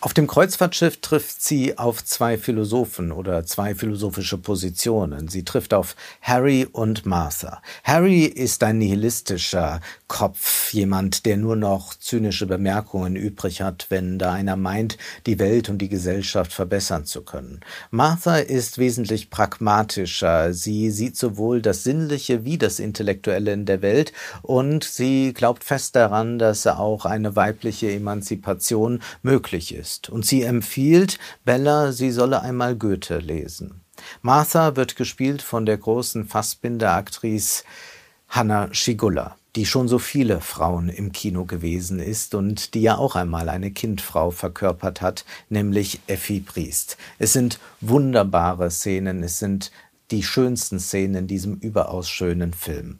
Auf 0.00 0.14
dem 0.14 0.28
Kreuzfahrtschiff 0.28 1.00
trifft 1.00 1.42
sie 1.42 1.76
auf 1.76 2.04
zwei 2.04 2.38
Philosophen 2.38 3.10
oder 3.10 3.44
zwei 3.44 3.74
philosophische 3.74 4.38
Positionen. 4.38 5.26
Sie 5.26 5.44
trifft 5.44 5.74
auf 5.74 5.96
Harry 6.22 6.68
und 6.70 7.04
Martha. 7.04 7.60
Harry 7.82 8.22
ist 8.22 8.62
ein 8.62 8.78
nihilistischer 8.78 9.80
Kopf, 10.06 10.72
jemand, 10.72 11.26
der 11.26 11.36
nur 11.36 11.56
noch 11.56 11.94
zynische 11.94 12.46
Bemerkungen 12.46 13.16
übrig 13.16 13.60
hat, 13.60 13.86
wenn 13.88 14.20
da 14.20 14.34
einer 14.34 14.54
meint, 14.54 14.98
die 15.26 15.40
Welt 15.40 15.68
und 15.68 15.78
die 15.78 15.88
Gesellschaft 15.88 16.52
verbessern 16.52 17.04
zu 17.04 17.22
können. 17.22 17.58
Martha 17.90 18.36
ist 18.36 18.78
wesentlich 18.78 19.30
pragmatischer. 19.30 20.54
Sie 20.54 20.92
sieht 20.92 21.16
sowohl 21.16 21.60
das 21.60 21.82
Sinnliche 21.82 22.44
wie 22.44 22.56
das 22.56 22.78
Intellektuelle 22.78 23.52
in 23.52 23.66
der 23.66 23.82
Welt 23.82 24.12
und 24.42 24.84
sie 24.84 25.32
glaubt 25.32 25.64
fest 25.64 25.96
daran, 25.96 26.38
dass 26.38 26.68
auch 26.68 27.04
eine 27.04 27.34
weibliche 27.34 27.90
Emanzipation 27.90 29.02
möglich 29.22 29.74
ist 29.74 29.87
ist, 29.88 30.10
und 30.10 30.26
sie 30.26 30.42
empfiehlt 30.42 31.18
Bella, 31.44 31.92
sie 31.92 32.10
solle 32.10 32.42
einmal 32.42 32.76
Goethe 32.76 33.18
lesen. 33.18 33.80
Martha 34.22 34.76
wird 34.76 34.96
gespielt 34.96 35.42
von 35.42 35.66
der 35.66 35.78
großen 35.78 36.26
Fassbinder-Aktrice 36.26 37.64
Hanna 38.28 38.68
Schigulla, 38.72 39.36
die 39.56 39.64
schon 39.64 39.88
so 39.88 39.98
viele 39.98 40.40
Frauen 40.40 40.90
im 40.90 41.12
Kino 41.12 41.46
gewesen 41.46 41.98
ist 41.98 42.34
und 42.34 42.74
die 42.74 42.82
ja 42.82 42.98
auch 42.98 43.16
einmal 43.16 43.48
eine 43.48 43.70
Kindfrau 43.70 44.30
verkörpert 44.30 45.00
hat, 45.00 45.24
nämlich 45.48 46.00
Effi 46.06 46.40
Priest. 46.40 46.98
Es 47.18 47.32
sind 47.32 47.58
wunderbare 47.80 48.70
Szenen, 48.70 49.22
es 49.22 49.38
sind 49.38 49.72
die 50.10 50.22
schönsten 50.22 50.78
Szenen 50.78 51.14
in 51.14 51.26
diesem 51.26 51.54
überaus 51.56 52.08
schönen 52.08 52.52
Film. 52.52 52.98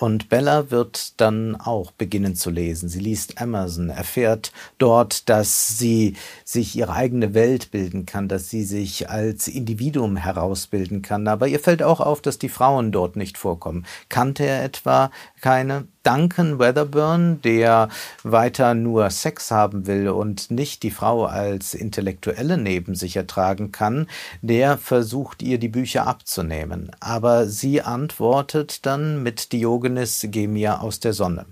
Und 0.00 0.30
Bella 0.30 0.70
wird 0.70 1.20
dann 1.20 1.56
auch 1.56 1.90
beginnen 1.90 2.34
zu 2.34 2.48
lesen. 2.48 2.88
Sie 2.88 3.00
liest 3.00 3.38
Amazon, 3.38 3.90
erfährt 3.90 4.50
dort, 4.78 5.28
dass 5.28 5.76
sie 5.76 6.16
sich 6.42 6.74
ihre 6.74 6.94
eigene 6.94 7.34
Welt 7.34 7.70
bilden 7.70 8.06
kann, 8.06 8.26
dass 8.26 8.48
sie 8.48 8.64
sich 8.64 9.10
als 9.10 9.46
Individuum 9.46 10.16
herausbilden 10.16 11.02
kann. 11.02 11.28
Aber 11.28 11.48
ihr 11.48 11.60
fällt 11.60 11.82
auch 11.82 12.00
auf, 12.00 12.22
dass 12.22 12.38
die 12.38 12.48
Frauen 12.48 12.92
dort 12.92 13.16
nicht 13.16 13.36
vorkommen. 13.36 13.84
Kannte 14.08 14.46
er 14.46 14.64
etwa 14.64 15.10
keine? 15.42 15.84
Duncan 16.02 16.58
Weatherburn, 16.58 17.42
der 17.42 17.90
weiter 18.22 18.72
nur 18.72 19.10
Sex 19.10 19.50
haben 19.50 19.86
will 19.86 20.08
und 20.08 20.50
nicht 20.50 20.82
die 20.82 20.90
Frau 20.90 21.26
als 21.26 21.74
Intellektuelle 21.74 22.56
neben 22.56 22.94
sich 22.94 23.16
ertragen 23.16 23.70
kann, 23.70 24.06
der 24.40 24.78
versucht 24.78 25.42
ihr 25.42 25.58
die 25.58 25.68
Bücher 25.68 26.06
abzunehmen. 26.06 26.90
Aber 27.00 27.46
sie 27.46 27.82
antwortet 27.82 28.86
dann 28.86 29.22
mit 29.22 29.52
Diogenes 29.52 29.89
Geh 30.24 30.46
mir 30.46 30.80
aus 30.80 31.00
der 31.00 31.12
Sonne. 31.12 31.46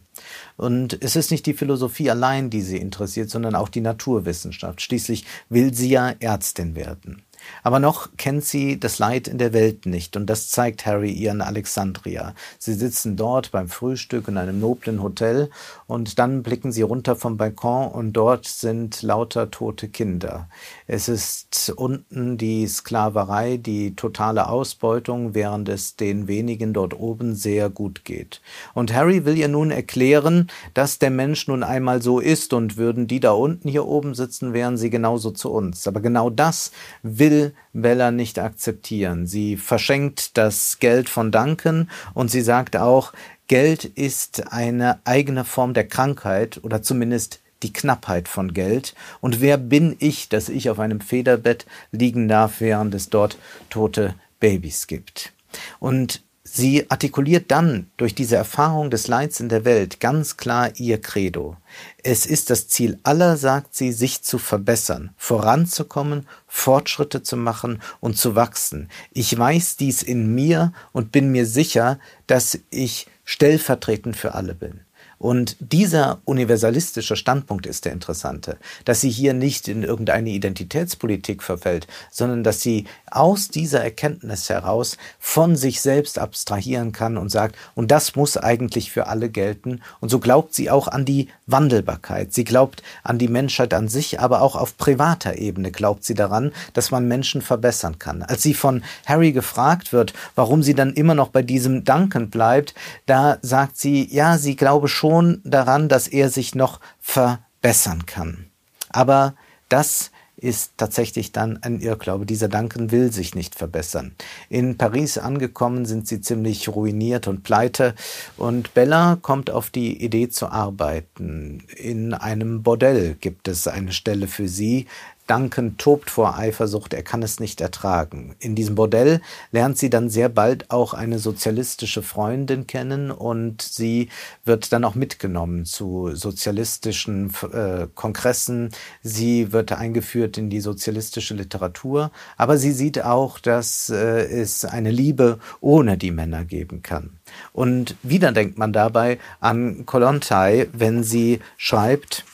Und 0.57 1.03
es 1.03 1.17
ist 1.17 1.31
nicht 1.31 1.47
die 1.47 1.55
Philosophie 1.55 2.11
allein, 2.11 2.51
die 2.51 2.63
sie 2.63 2.79
interessiert, 2.79 3.31
sondern 3.31 3.55
auch 3.55 3.69
die 3.69 3.81
Naturwissenschaft. 3.81 4.81
Schließlich 4.81 5.25
will 5.49 5.75
sie 5.75 5.91
ja 5.91 6.15
Ärztin 6.19 6.75
werden. 6.75 7.23
Aber 7.63 7.81
noch 7.81 8.09
kennt 8.17 8.45
sie 8.45 8.79
das 8.79 8.99
Leid 8.99 9.29
in 9.29 9.39
der 9.39 9.53
Welt 9.53 9.87
nicht, 9.87 10.17
und 10.17 10.27
das 10.27 10.49
zeigt 10.49 10.87
Harry 10.87 11.11
ihr 11.11 11.31
in 11.31 11.41
Alexandria. 11.41 12.35
Sie 12.59 12.75
sitzen 12.75 13.17
dort 13.17 13.51
beim 13.53 13.69
Frühstück 13.69 14.29
in 14.29 14.37
einem 14.37 14.61
noblen 14.61 15.03
Hotel, 15.03 15.51
und 15.87 16.19
dann 16.19 16.43
blicken 16.43 16.73
sie 16.73 16.83
runter 16.83 17.17
vom 17.17 17.37
Balkon, 17.37 17.89
und 17.89 18.13
dort 18.13 18.47
sind 18.47 19.03
lauter 19.03 19.51
tote 19.51 19.89
Kinder. 19.89 20.49
Es 20.87 21.09
ist 21.09 21.73
unten 21.77 22.39
die 22.39 22.67
Sklaverei, 22.67 23.57
die 23.57 23.95
totale 23.97 24.49
Ausbeutung, 24.49 25.35
während 25.35 25.69
es 25.69 25.97
den 25.97 26.29
wenigen 26.29 26.73
dort 26.73 26.99
oben 26.99 27.35
sehr 27.35 27.71
gut 27.71 28.05
geht. 28.05 28.41
Und 28.75 28.93
Harry 28.93 29.25
will 29.25 29.37
ihr 29.37 29.49
nun 29.49 29.71
erklären, 29.71 30.49
dass 30.75 30.99
der 30.99 31.11
Mensch 31.11 31.49
nun 31.49 31.63
einmal 31.63 32.03
so 32.03 32.21
ist, 32.21 32.53
und 32.53 32.77
würden 32.77 33.07
die 33.07 33.21
da 33.21 33.33
unten 33.33 33.69
hier 33.69 33.87
oben 33.87 34.15
sitzen, 34.15 34.53
wären 34.53 34.77
sie 34.77 34.91
genauso 34.91 35.31
zu 35.31 35.51
uns. 35.51 35.87
Aber 35.87 36.01
genau 36.01 36.31
das 36.31 36.73
will 37.03 37.38
Bella 37.73 38.11
nicht 38.11 38.39
akzeptieren. 38.39 39.27
Sie 39.27 39.57
verschenkt 39.57 40.37
das 40.37 40.79
Geld 40.79 41.09
von 41.09 41.33
Duncan 41.33 41.91
und 42.15 42.31
sie 42.31 42.43
sagt 42.43 42.77
auch, 42.77 43.13
Geld 43.47 43.85
ist 43.85 44.53
eine 44.53 45.01
eigene 45.05 45.45
Form 45.45 45.75
der 45.75 45.89
Krankheit 45.89 46.61
oder 46.63 46.83
zumindest 46.83 47.41
die 47.63 47.73
Knappheit 47.73 48.29
von 48.29 48.53
Geld. 48.53 48.95
Und 49.21 49.41
wer 49.41 49.57
bin 49.57 49.97
ich, 49.99 50.29
dass 50.29 50.49
ich 50.49 50.71
auf 50.71 50.79
einem 50.79 51.01
Federbett 51.01 51.67
liegen 51.91 52.29
darf, 52.29 52.61
während 52.61 52.95
es 52.95 53.09
dort 53.11 53.39
tote 53.71 54.15
Babys 54.39 54.87
gibt? 54.87 55.33
Und 55.81 56.23
Sie 56.53 56.91
artikuliert 56.91 57.51
dann 57.51 57.91
durch 57.97 58.15
diese 58.15 58.37
Erfahrung 58.37 58.91
des 58.91 59.07
Leids 59.07 59.39
in 59.41 59.49
der 59.49 59.65
Welt 59.65 60.01
ganz 60.01 60.37
klar 60.37 60.71
ihr 60.77 61.01
Credo. 61.01 61.57
Es 62.03 62.27
ist 62.27 62.51
das 62.51 62.69
Ziel 62.69 62.99
aller, 63.03 63.37
sagt 63.37 63.75
sie, 63.75 63.93
sich 63.93 64.23
zu 64.23 64.39
verbessern, 64.39 65.11
voranzukommen, 65.17 66.27
Fortschritte 66.47 67.23
zu 67.23 67.37
machen 67.37 67.83
und 68.01 68.17
zu 68.17 68.35
wachsen. 68.35 68.89
Ich 69.13 69.37
weiß 69.37 69.77
dies 69.77 70.03
in 70.03 70.35
mir 70.35 70.73
und 70.93 71.13
bin 71.13 71.31
mir 71.31 71.47
sicher, 71.47 71.99
dass 72.27 72.59
ich 72.71 73.07
stellvertretend 73.25 74.17
für 74.17 74.35
alle 74.35 74.55
bin. 74.55 74.81
Und 75.19 75.57
dieser 75.59 76.21
universalistische 76.25 77.17
Standpunkt 77.17 77.67
ist 77.67 77.85
der 77.85 77.93
interessante, 77.93 78.57
dass 78.85 79.01
sie 79.01 79.11
hier 79.11 79.35
nicht 79.35 79.67
in 79.67 79.83
irgendeine 79.83 80.31
Identitätspolitik 80.31 81.43
verfällt, 81.43 81.89
sondern 82.11 82.45
dass 82.45 82.61
sie 82.61 82.85
aus 83.11 83.49
dieser 83.49 83.83
Erkenntnis 83.83 84.49
heraus 84.49 84.97
von 85.19 85.57
sich 85.57 85.81
selbst 85.81 86.21
abstrahieren 86.21 86.93
kann 86.93 87.17
und 87.17 87.31
sagt, 87.31 87.57
und 87.75 87.91
das 87.91 88.15
muss 88.15 88.37
eigentlich 88.37 88.93
für 88.93 89.09
alle 89.09 89.29
gelten. 89.29 89.81
Und 90.01 90.09
so 90.09 90.21
glaubt 90.21 90.55
sie 90.55 90.71
auch 90.71 90.87
an 90.87 91.05
die 91.05 91.29
Wandelbarkeit. 91.47 92.33
Sie 92.33 92.45
glaubt 92.45 92.85
an 93.03 93.19
die 93.19 93.29
Menschheit 93.29 93.75
an 93.75 93.89
sich, 93.89 94.21
aber 94.21 94.41
auch 94.41 94.55
auf 94.55 94.77
privater 94.77 95.37
Ebene 95.37 95.73
glaubt 95.73 96.05
sie 96.05 96.15
daran, 96.15 96.53
dass 96.75 96.93
man 96.93 97.09
Menschen 97.09 97.43
verbessern 97.43 97.99
kann. 97.99 98.23
Als 98.23 98.43
sie 98.45 98.55
von 98.55 98.85
Harry 99.05 99.33
gefragt 99.33 99.93
wird, 99.93 100.13
warum 100.37 100.63
sie 100.63 100.75
dann 100.75 100.93
immer 100.93 101.15
noch 101.15 101.29
bei 101.29 101.43
diesem 101.43 101.85
Duncan 101.85 102.31
bleibt, 102.31 102.75
da 103.07 103.39
sagt 103.43 103.79
sie, 103.79 104.07
ja, 104.15 104.39
sie 104.39 104.55
glaube 104.55 104.87
schon 104.87 105.08
daran, 105.45 105.89
dass 105.89 106.09
er 106.09 106.31
sich 106.31 106.55
noch 106.55 106.81
verbessern 107.01 108.07
kann. 108.07 108.47
Aber 108.91 109.35
das 109.69 110.11
ist 110.41 110.75
tatsächlich 110.77 111.33
dann 111.33 111.63
ein 111.63 111.81
Irrglaube. 111.81 112.25
Dieser 112.25 112.49
Duncan 112.49 112.93
will 112.93 113.13
sich 113.13 113.35
nicht 113.35 113.57
verbessern. 113.57 114.15
In 114.49 114.79
Paris 114.79 115.19
angekommen 115.19 115.85
sind 115.85 116.07
sie 116.07 116.21
ziemlich 116.21 116.69
ruiniert 116.69 117.27
und 117.27 117.43
pleite 117.43 117.95
und 118.37 118.73
Bella 118.73 119.19
kommt 119.21 119.51
auf 119.51 119.71
die 119.71 120.03
Idee 120.03 120.29
zu 120.29 120.47
arbeiten. 120.47 121.65
In 121.77 122.15
einem 122.15 122.63
Bordell 122.63 123.17
gibt 123.21 123.49
es 123.49 123.67
eine 123.67 123.93
Stelle 123.93 124.29
für 124.29 124.49
sie, 124.49 124.87
Duncan 125.29 125.77
tobt 125.77 126.11
vor 126.11 126.39
Eifersucht, 126.39 126.95
er 126.95 127.03
kann 127.03 127.23
es 127.23 127.39
nicht 127.39 127.61
ertragen. 127.61 128.35
In 128.39 128.55
diesem 128.55 128.75
Bordell 128.75 129.21
lernt 129.53 129.77
sie 129.79 129.91
dann 129.91 130.09
sehr 130.09 130.29
bald 130.29 130.71
auch 130.71 130.95
eine 130.95 131.19
sozialistische 131.19 132.03
Freundin 132.03 132.67
kennen 132.67 133.11
und 133.11 133.63
sie 133.63 134.09
wird 134.45 134.73
dann 134.73 134.85
auch 134.85 134.95
mitgenommen 134.95 135.67
zu 135.67 136.15
sozialistischen 136.15 137.33
äh, 137.53 137.87
Kongressen. 137.95 138.71
Sie 139.03 139.53
wird 139.53 139.73
eingeführt 139.73 140.39
in 140.39 140.49
die 140.49 140.61
sozialistische 140.61 141.35
Literatur, 141.35 142.11
aber 142.39 142.57
sie 142.57 142.73
sieht 142.73 143.05
auch, 143.05 143.39
dass 143.39 143.91
äh, 143.91 143.97
es 143.97 144.65
eine 144.65 144.91
Liebe 144.91 145.39
ohne 145.61 145.99
die 145.99 146.11
Männer 146.11 146.47
geben 146.47 146.83
kann. 146.83 147.19
Und 147.53 147.97
wieder 148.03 148.33
denkt 148.33 148.57
man 148.57 148.73
dabei 148.73 149.19
an 149.41 149.85
Kolontai, 149.85 150.69
wenn 150.73 151.05
sie 151.05 151.41
schreibt, 151.59 152.25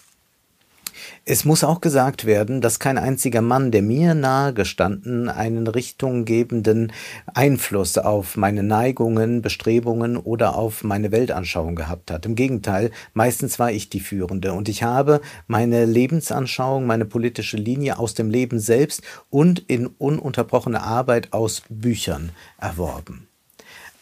es 1.26 1.44
muss 1.46 1.64
auch 1.64 1.80
gesagt 1.80 2.26
werden, 2.26 2.60
dass 2.60 2.78
kein 2.78 2.98
einziger 2.98 3.40
Mann, 3.40 3.70
der 3.70 3.80
mir 3.80 4.14
nahe 4.14 4.52
gestanden, 4.52 5.30
einen 5.30 5.66
richtunggebenden 5.66 6.92
Einfluss 7.32 7.96
auf 7.96 8.36
meine 8.36 8.62
Neigungen, 8.62 9.40
Bestrebungen 9.40 10.18
oder 10.18 10.56
auf 10.56 10.84
meine 10.84 11.12
Weltanschauung 11.12 11.76
gehabt 11.76 12.10
hat. 12.10 12.26
Im 12.26 12.34
Gegenteil, 12.34 12.90
meistens 13.14 13.58
war 13.58 13.72
ich 13.72 13.88
die 13.88 14.00
Führende 14.00 14.52
und 14.52 14.68
ich 14.68 14.82
habe 14.82 15.22
meine 15.46 15.86
Lebensanschauung, 15.86 16.86
meine 16.86 17.06
politische 17.06 17.56
Linie 17.56 17.98
aus 17.98 18.12
dem 18.12 18.28
Leben 18.28 18.58
selbst 18.58 19.02
und 19.30 19.60
in 19.60 19.86
ununterbrochener 19.86 20.82
Arbeit 20.82 21.32
aus 21.32 21.62
Büchern 21.70 22.30
erworben. 22.58 23.28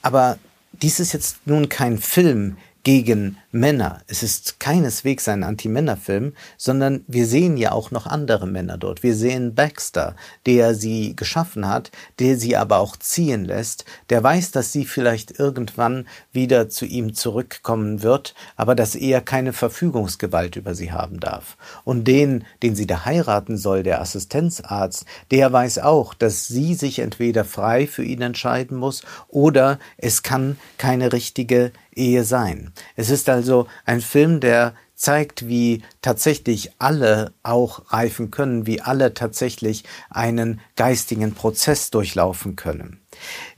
Aber 0.03 0.39
dies 0.73 0.99
ist 0.99 1.13
jetzt 1.13 1.47
nun 1.47 1.69
kein 1.69 1.99
Film, 1.99 2.57
gegen 2.85 3.39
Männer. 3.55 4.01
Es 4.07 4.23
ist 4.23 4.61
keineswegs 4.61 5.29
ein 5.29 5.45
Anti-Männer-Film, 5.45 6.33
sondern 6.57 7.05
wir 7.07 7.27
sehen 7.27 7.59
ja 7.59 7.73
auch 7.73 7.91
noch 7.91 8.07
andere 8.07 8.47
Männer 8.47 8.79
dort. 8.79 9.03
Wir 9.03 9.15
sehen 9.15 9.55
Baxter, 9.55 10.17
der 10.47 10.75
sie 10.75 11.15
geschaffen 11.15 11.69
hat, 11.69 11.91
der 12.19 12.39
sie 12.39 12.57
aber 12.57 12.79
auch 12.79 12.97
ziehen 12.97 13.45
lässt, 13.45 13.85
der 14.09 14.23
weiß, 14.23 14.53
dass 14.53 14.73
sie 14.73 14.87
vielleicht 14.87 15.39
irgendwann 15.39 16.09
wieder 16.33 16.71
zu 16.71 16.87
ihm 16.87 17.15
zurückkommen 17.15 18.03
wird, 18.03 18.35
aber 18.57 18.75
dass 18.75 18.95
er 18.95 19.21
keine 19.21 19.53
Verfügungsgewalt 19.53 20.57
über 20.57 20.75
sie 20.75 20.91
haben 20.91 21.21
darf. 21.21 21.59
Und 21.85 22.09
den, 22.09 22.45
den 22.63 22.75
sie 22.75 22.87
da 22.87 23.05
heiraten 23.05 23.59
soll, 23.59 23.83
der 23.83 24.01
Assistenzarzt, 24.01 25.05
der 25.31 25.53
weiß 25.53 25.81
auch, 25.81 26.15
dass 26.15 26.47
sie 26.47 26.73
sich 26.73 27.01
entweder 27.01 27.45
frei 27.45 27.87
für 27.87 28.03
ihn 28.03 28.23
entscheiden 28.23 28.79
muss 28.79 29.03
oder 29.29 29.79
es 29.99 30.23
kann 30.23 30.57
keine 30.79 31.13
richtige 31.13 31.71
Ehe 31.95 32.25
sein. 32.25 32.73
Es 32.97 33.11
ist 33.11 33.29
also 33.29 33.42
ein 33.85 34.01
Film, 34.01 34.41
der 34.41 34.75
zeigt, 34.95 35.49
wie 35.49 35.83
tatsächlich 36.01 36.71
alle 36.79 37.33
auch 37.43 37.93
reifen 37.93 38.31
können, 38.31 38.67
wie 38.67 38.81
alle 38.81 39.15
tatsächlich 39.15 39.83
einen 40.11 40.61
geistigen 40.77 41.35
Prozess 41.35 41.91
durchlaufen 41.91 42.55
können. 42.55 43.01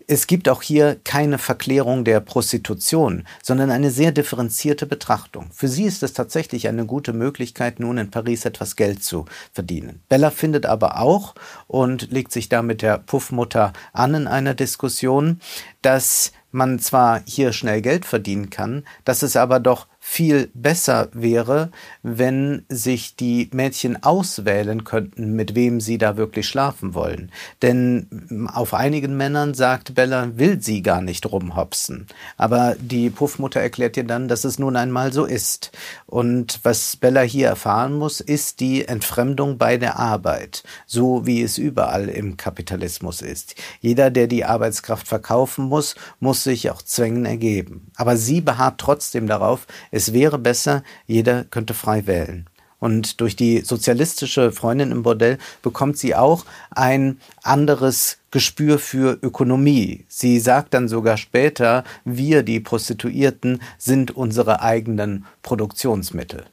Es 0.06 0.26
gibt 0.26 0.50
auch 0.50 0.60
hier 0.60 0.98
keine 1.02 1.38
Verklärung 1.38 2.04
der 2.04 2.20
Prostitution, 2.20 3.24
sondern 3.42 3.70
eine 3.70 3.90
sehr 3.90 4.12
differenzierte 4.12 4.86
Betrachtung. 4.86 5.46
Für 5.50 5.68
sie 5.68 5.84
ist 5.84 6.02
es 6.02 6.12
tatsächlich 6.12 6.68
eine 6.68 6.84
gute 6.84 7.14
Möglichkeit, 7.14 7.80
nun 7.80 7.96
in 7.96 8.10
Paris 8.10 8.44
etwas 8.44 8.76
Geld 8.76 9.02
zu 9.02 9.24
verdienen. 9.52 10.02
Bella 10.10 10.30
findet 10.30 10.66
aber 10.66 11.00
auch 11.00 11.34
und 11.68 12.10
legt 12.10 12.32
sich 12.32 12.50
da 12.50 12.60
mit 12.60 12.82
der 12.82 12.98
Puffmutter 12.98 13.72
an 13.94 14.14
in 14.14 14.26
einer 14.26 14.52
Diskussion, 14.52 15.40
dass 15.80 16.32
man 16.50 16.78
zwar 16.78 17.22
hier 17.26 17.52
schnell 17.52 17.82
Geld 17.82 18.04
verdienen 18.04 18.50
kann, 18.50 18.84
dass 19.04 19.22
es 19.22 19.36
aber 19.36 19.58
doch 19.58 19.88
viel 20.06 20.50
besser 20.52 21.08
wäre, 21.14 21.70
wenn 22.02 22.66
sich 22.68 23.16
die 23.16 23.48
Mädchen 23.54 24.02
auswählen 24.02 24.84
könnten, 24.84 25.32
mit 25.34 25.54
wem 25.54 25.80
sie 25.80 25.96
da 25.96 26.18
wirklich 26.18 26.46
schlafen 26.46 26.92
wollen. 26.92 27.32
Denn 27.62 28.50
auf 28.52 28.74
einigen 28.74 29.16
Männern 29.16 29.54
sagt 29.54 29.94
Bella, 29.94 30.36
will 30.36 30.60
sie 30.60 30.82
gar 30.82 31.00
nicht 31.00 31.24
rumhopsen. 31.24 32.06
Aber 32.36 32.76
die 32.78 33.08
Puffmutter 33.08 33.60
erklärt 33.60 33.96
ihr 33.96 34.04
dann, 34.04 34.28
dass 34.28 34.44
es 34.44 34.58
nun 34.58 34.76
einmal 34.76 35.10
so 35.10 35.24
ist. 35.24 35.72
Und 36.04 36.60
was 36.62 36.96
Bella 36.96 37.22
hier 37.22 37.48
erfahren 37.48 37.94
muss, 37.94 38.20
ist 38.20 38.60
die 38.60 38.86
Entfremdung 38.86 39.56
bei 39.56 39.78
der 39.78 39.98
Arbeit, 39.98 40.64
so 40.86 41.26
wie 41.26 41.42
es 41.42 41.56
überall 41.56 42.10
im 42.10 42.36
Kapitalismus 42.36 43.22
ist. 43.22 43.54
Jeder, 43.80 44.10
der 44.10 44.26
die 44.26 44.44
Arbeitskraft 44.44 45.08
verkaufen 45.08 45.64
muss, 45.64 45.94
muss 46.20 46.44
sich 46.44 46.70
auch 46.70 46.82
Zwängen 46.82 47.24
ergeben. 47.24 47.90
Aber 47.96 48.18
sie 48.18 48.42
beharrt 48.42 48.78
trotzdem 48.78 49.26
darauf, 49.26 49.66
es 49.94 50.12
wäre 50.12 50.38
besser, 50.38 50.82
jeder 51.06 51.44
könnte 51.44 51.72
frei 51.72 52.08
wählen. 52.08 52.46
Und 52.80 53.20
durch 53.20 53.36
die 53.36 53.60
sozialistische 53.60 54.50
Freundin 54.50 54.90
im 54.90 55.04
Bordell 55.04 55.38
bekommt 55.62 55.98
sie 55.98 56.16
auch 56.16 56.44
ein 56.72 57.20
anderes 57.44 58.18
Gespür 58.32 58.80
für 58.80 59.16
Ökonomie. 59.22 60.04
Sie 60.08 60.40
sagt 60.40 60.74
dann 60.74 60.88
sogar 60.88 61.16
später, 61.16 61.84
wir, 62.04 62.42
die 62.42 62.58
Prostituierten, 62.58 63.62
sind 63.78 64.16
unsere 64.16 64.62
eigenen 64.62 65.26
Produktionsmittel. 65.42 66.44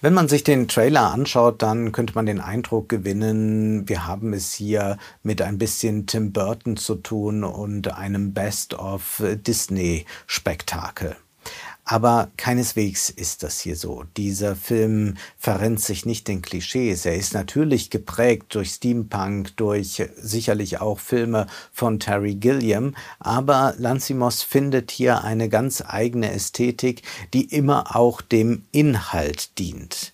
Wenn 0.00 0.14
man 0.14 0.26
sich 0.26 0.42
den 0.42 0.68
Trailer 0.68 1.12
anschaut, 1.12 1.60
dann 1.60 1.92
könnte 1.92 2.14
man 2.14 2.24
den 2.24 2.40
Eindruck 2.40 2.88
gewinnen, 2.88 3.86
wir 3.90 4.06
haben 4.06 4.32
es 4.32 4.54
hier 4.54 4.96
mit 5.22 5.42
ein 5.42 5.58
bisschen 5.58 6.06
Tim 6.06 6.32
Burton 6.32 6.78
zu 6.78 6.94
tun 6.94 7.44
und 7.44 7.92
einem 7.92 8.32
Best-of 8.32 9.22
Disney-Spektakel. 9.46 11.14
Aber 11.84 12.30
keineswegs 12.36 13.10
ist 13.10 13.42
das 13.42 13.60
hier 13.60 13.74
so. 13.74 14.04
Dieser 14.16 14.54
Film 14.54 15.16
verrennt 15.36 15.80
sich 15.80 16.06
nicht 16.06 16.28
den 16.28 16.40
Klischees. 16.40 17.04
Er 17.06 17.16
ist 17.16 17.34
natürlich 17.34 17.90
geprägt 17.90 18.54
durch 18.54 18.70
Steampunk, 18.70 19.56
durch 19.56 20.02
sicherlich 20.16 20.80
auch 20.80 21.00
Filme 21.00 21.48
von 21.72 21.98
Terry 21.98 22.36
Gilliam, 22.36 22.94
aber 23.18 23.74
Lanzimos 23.78 24.42
findet 24.42 24.92
hier 24.92 25.24
eine 25.24 25.48
ganz 25.48 25.82
eigene 25.84 26.32
Ästhetik, 26.32 27.02
die 27.34 27.44
immer 27.44 27.96
auch 27.96 28.20
dem 28.20 28.64
Inhalt 28.70 29.58
dient. 29.58 30.12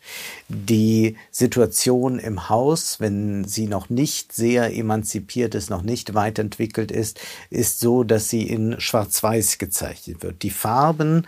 Die 0.48 1.16
Situation 1.30 2.18
im 2.18 2.48
Haus, 2.48 3.00
wenn 3.00 3.44
sie 3.44 3.66
noch 3.66 3.90
nicht 3.90 4.32
sehr 4.32 4.74
emanzipiert 4.74 5.54
ist, 5.54 5.68
noch 5.68 5.82
nicht 5.82 6.14
weit 6.14 6.38
entwickelt 6.38 6.90
ist, 6.90 7.20
ist 7.50 7.80
so, 7.80 8.02
dass 8.02 8.30
sie 8.30 8.48
in 8.48 8.80
Schwarz-Weiß 8.80 9.58
gezeichnet 9.58 10.22
wird. 10.22 10.42
Die 10.42 10.50
Farben 10.50 11.26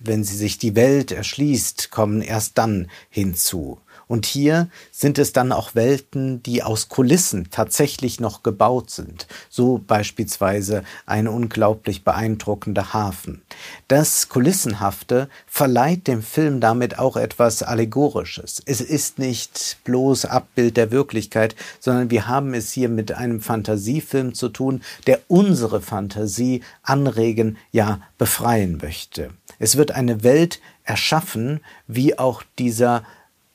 wenn 0.00 0.24
sie 0.24 0.36
sich 0.36 0.58
die 0.58 0.74
Welt 0.74 1.12
erschließt, 1.12 1.90
kommen 1.90 2.22
erst 2.22 2.58
dann 2.58 2.88
hinzu. 3.10 3.78
Und 4.08 4.24
hier 4.24 4.68
sind 4.92 5.18
es 5.18 5.32
dann 5.32 5.50
auch 5.50 5.74
Welten, 5.74 6.42
die 6.42 6.62
aus 6.62 6.88
Kulissen 6.88 7.48
tatsächlich 7.50 8.20
noch 8.20 8.44
gebaut 8.44 8.90
sind. 8.90 9.26
So 9.50 9.82
beispielsweise 9.84 10.84
ein 11.06 11.26
unglaublich 11.26 12.04
beeindruckender 12.04 12.92
Hafen. 12.92 13.42
Das 13.88 14.28
Kulissenhafte 14.28 15.28
verleiht 15.46 16.06
dem 16.06 16.22
Film 16.22 16.60
damit 16.60 16.98
auch 17.00 17.16
etwas 17.16 17.64
Allegorisches. 17.64 18.62
Es 18.64 18.80
ist 18.80 19.18
nicht 19.18 19.78
bloß 19.84 20.26
Abbild 20.26 20.76
der 20.76 20.92
Wirklichkeit, 20.92 21.56
sondern 21.80 22.10
wir 22.10 22.28
haben 22.28 22.54
es 22.54 22.70
hier 22.70 22.88
mit 22.88 23.12
einem 23.12 23.40
Fantasiefilm 23.40 24.34
zu 24.34 24.48
tun, 24.50 24.82
der 25.08 25.20
unsere 25.26 25.80
Fantasie 25.80 26.62
anregen, 26.82 27.58
ja 27.72 28.00
befreien 28.18 28.78
möchte. 28.80 29.30
Es 29.58 29.76
wird 29.76 29.90
eine 29.90 30.22
Welt 30.22 30.60
erschaffen, 30.84 31.60
wie 31.88 32.18
auch 32.18 32.42
dieser 32.58 33.02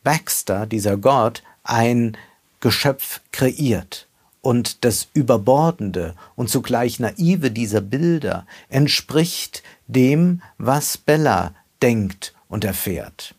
Baxter, 0.03 0.65
dieser 0.65 0.97
Gott, 0.97 1.43
ein 1.63 2.17
Geschöpf 2.59 3.21
kreiert. 3.31 4.07
Und 4.41 4.85
das 4.85 5.07
Überbordende 5.13 6.15
und 6.35 6.49
zugleich 6.49 6.99
naive 6.99 7.51
dieser 7.51 7.81
Bilder 7.81 8.47
entspricht 8.69 9.61
dem, 9.87 10.41
was 10.57 10.97
Bella 10.97 11.53
denkt 11.81 12.33
und 12.49 12.63
erfährt. 12.63 13.35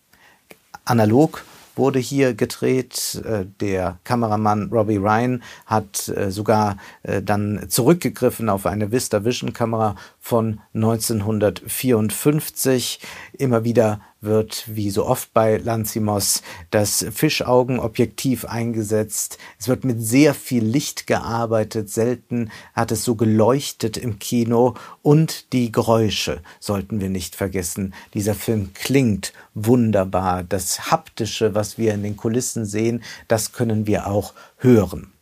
Analog 0.85 1.44
wurde 1.77 1.98
hier 1.98 2.35
gedreht. 2.35 3.22
Äh, 3.25 3.46
der 3.61 3.98
Kameramann 4.05 4.68
Robbie 4.70 4.98
Ryan 4.98 5.42
hat 5.66 6.07
äh, 6.09 6.31
sogar 6.31 6.77
äh, 7.03 7.20
dann 7.22 7.64
zurückgegriffen 7.68 8.48
auf 8.48 8.66
eine 8.66 8.92
Vista 8.92 9.25
Vision 9.25 9.53
Kamera 9.53 9.96
von 10.20 10.61
1954. 10.75 13.01
Immer 13.33 13.64
wieder 13.64 14.01
wird, 14.22 14.64
wie 14.66 14.90
so 14.90 15.06
oft 15.06 15.32
bei 15.32 15.58
Lanzimos, 15.58 16.42
das 16.70 17.04
Fischaugenobjektiv 17.11 18.44
eingesetzt. 18.44 19.38
Es 19.58 19.68
wird 19.68 19.85
mit 19.85 20.00
sehr 20.02 20.35
viel 20.35 20.64
Licht 20.64 21.06
gearbeitet. 21.06 21.90
Selten 21.90 22.50
hat 22.72 22.92
es 22.92 23.04
so 23.04 23.14
geleuchtet 23.14 23.96
im 23.96 24.18
Kino. 24.18 24.74
Und 25.02 25.52
die 25.52 25.72
Geräusche 25.72 26.40
sollten 26.61 27.00
wir 27.00 27.11
nicht 27.11 27.35
vergessen. 27.37 27.94
Dieser 28.14 28.35
Film 28.35 28.72
klingt 28.74 29.32
wunderbar. 29.54 30.44
Das 30.44 30.90
Haptische, 30.90 31.54
was 31.54 31.76
wir 31.76 31.92
in 31.92 32.02
den 32.02 32.16
Kulissen 32.16 32.64
sehen, 32.64 33.02
das 33.28 33.52
können 33.52 33.87
wir 33.87 34.06
auch 34.06 34.32
hören. 34.56 35.12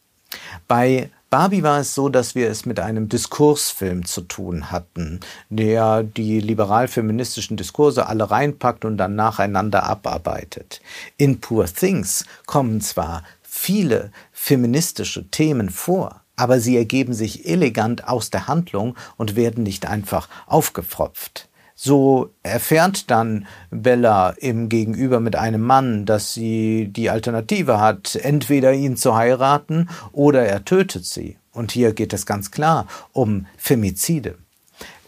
Bei 0.68 1.10
Barbie 1.30 1.62
war 1.62 1.78
es 1.78 1.94
so, 1.94 2.08
dass 2.08 2.34
wir 2.34 2.50
es 2.50 2.66
mit 2.66 2.80
einem 2.80 3.08
Diskursfilm 3.08 4.04
zu 4.04 4.22
tun 4.22 4.72
hatten, 4.72 5.20
der 5.48 6.02
die 6.02 6.40
liberal-feministischen 6.40 7.56
Diskurse 7.56 8.08
alle 8.08 8.32
reinpackt 8.32 8.84
und 8.84 8.96
dann 8.96 9.14
nacheinander 9.14 9.84
abarbeitet. 9.84 10.80
In 11.18 11.40
Poor 11.40 11.66
Things 11.66 12.24
kommen 12.46 12.80
zwar 12.80 13.22
viele 13.42 14.10
feministische 14.32 15.30
Themen 15.30 15.70
vor, 15.70 16.20
aber 16.34 16.58
sie 16.58 16.76
ergeben 16.76 17.14
sich 17.14 17.46
elegant 17.46 18.08
aus 18.08 18.30
der 18.30 18.48
Handlung 18.48 18.96
und 19.16 19.36
werden 19.36 19.62
nicht 19.62 19.86
einfach 19.86 20.28
aufgepfropft. 20.48 21.49
So 21.82 22.28
erfährt 22.42 23.10
dann 23.10 23.46
Bella 23.70 24.34
im 24.36 24.68
Gegenüber 24.68 25.18
mit 25.18 25.34
einem 25.34 25.62
Mann, 25.62 26.04
dass 26.04 26.34
sie 26.34 26.88
die 26.88 27.08
Alternative 27.08 27.80
hat, 27.80 28.16
entweder 28.16 28.74
ihn 28.74 28.98
zu 28.98 29.16
heiraten 29.16 29.88
oder 30.12 30.44
er 30.44 30.66
tötet 30.66 31.06
sie. 31.06 31.38
Und 31.52 31.72
hier 31.72 31.94
geht 31.94 32.12
es 32.12 32.26
ganz 32.26 32.50
klar 32.50 32.86
um 33.14 33.46
Femizide. 33.56 34.36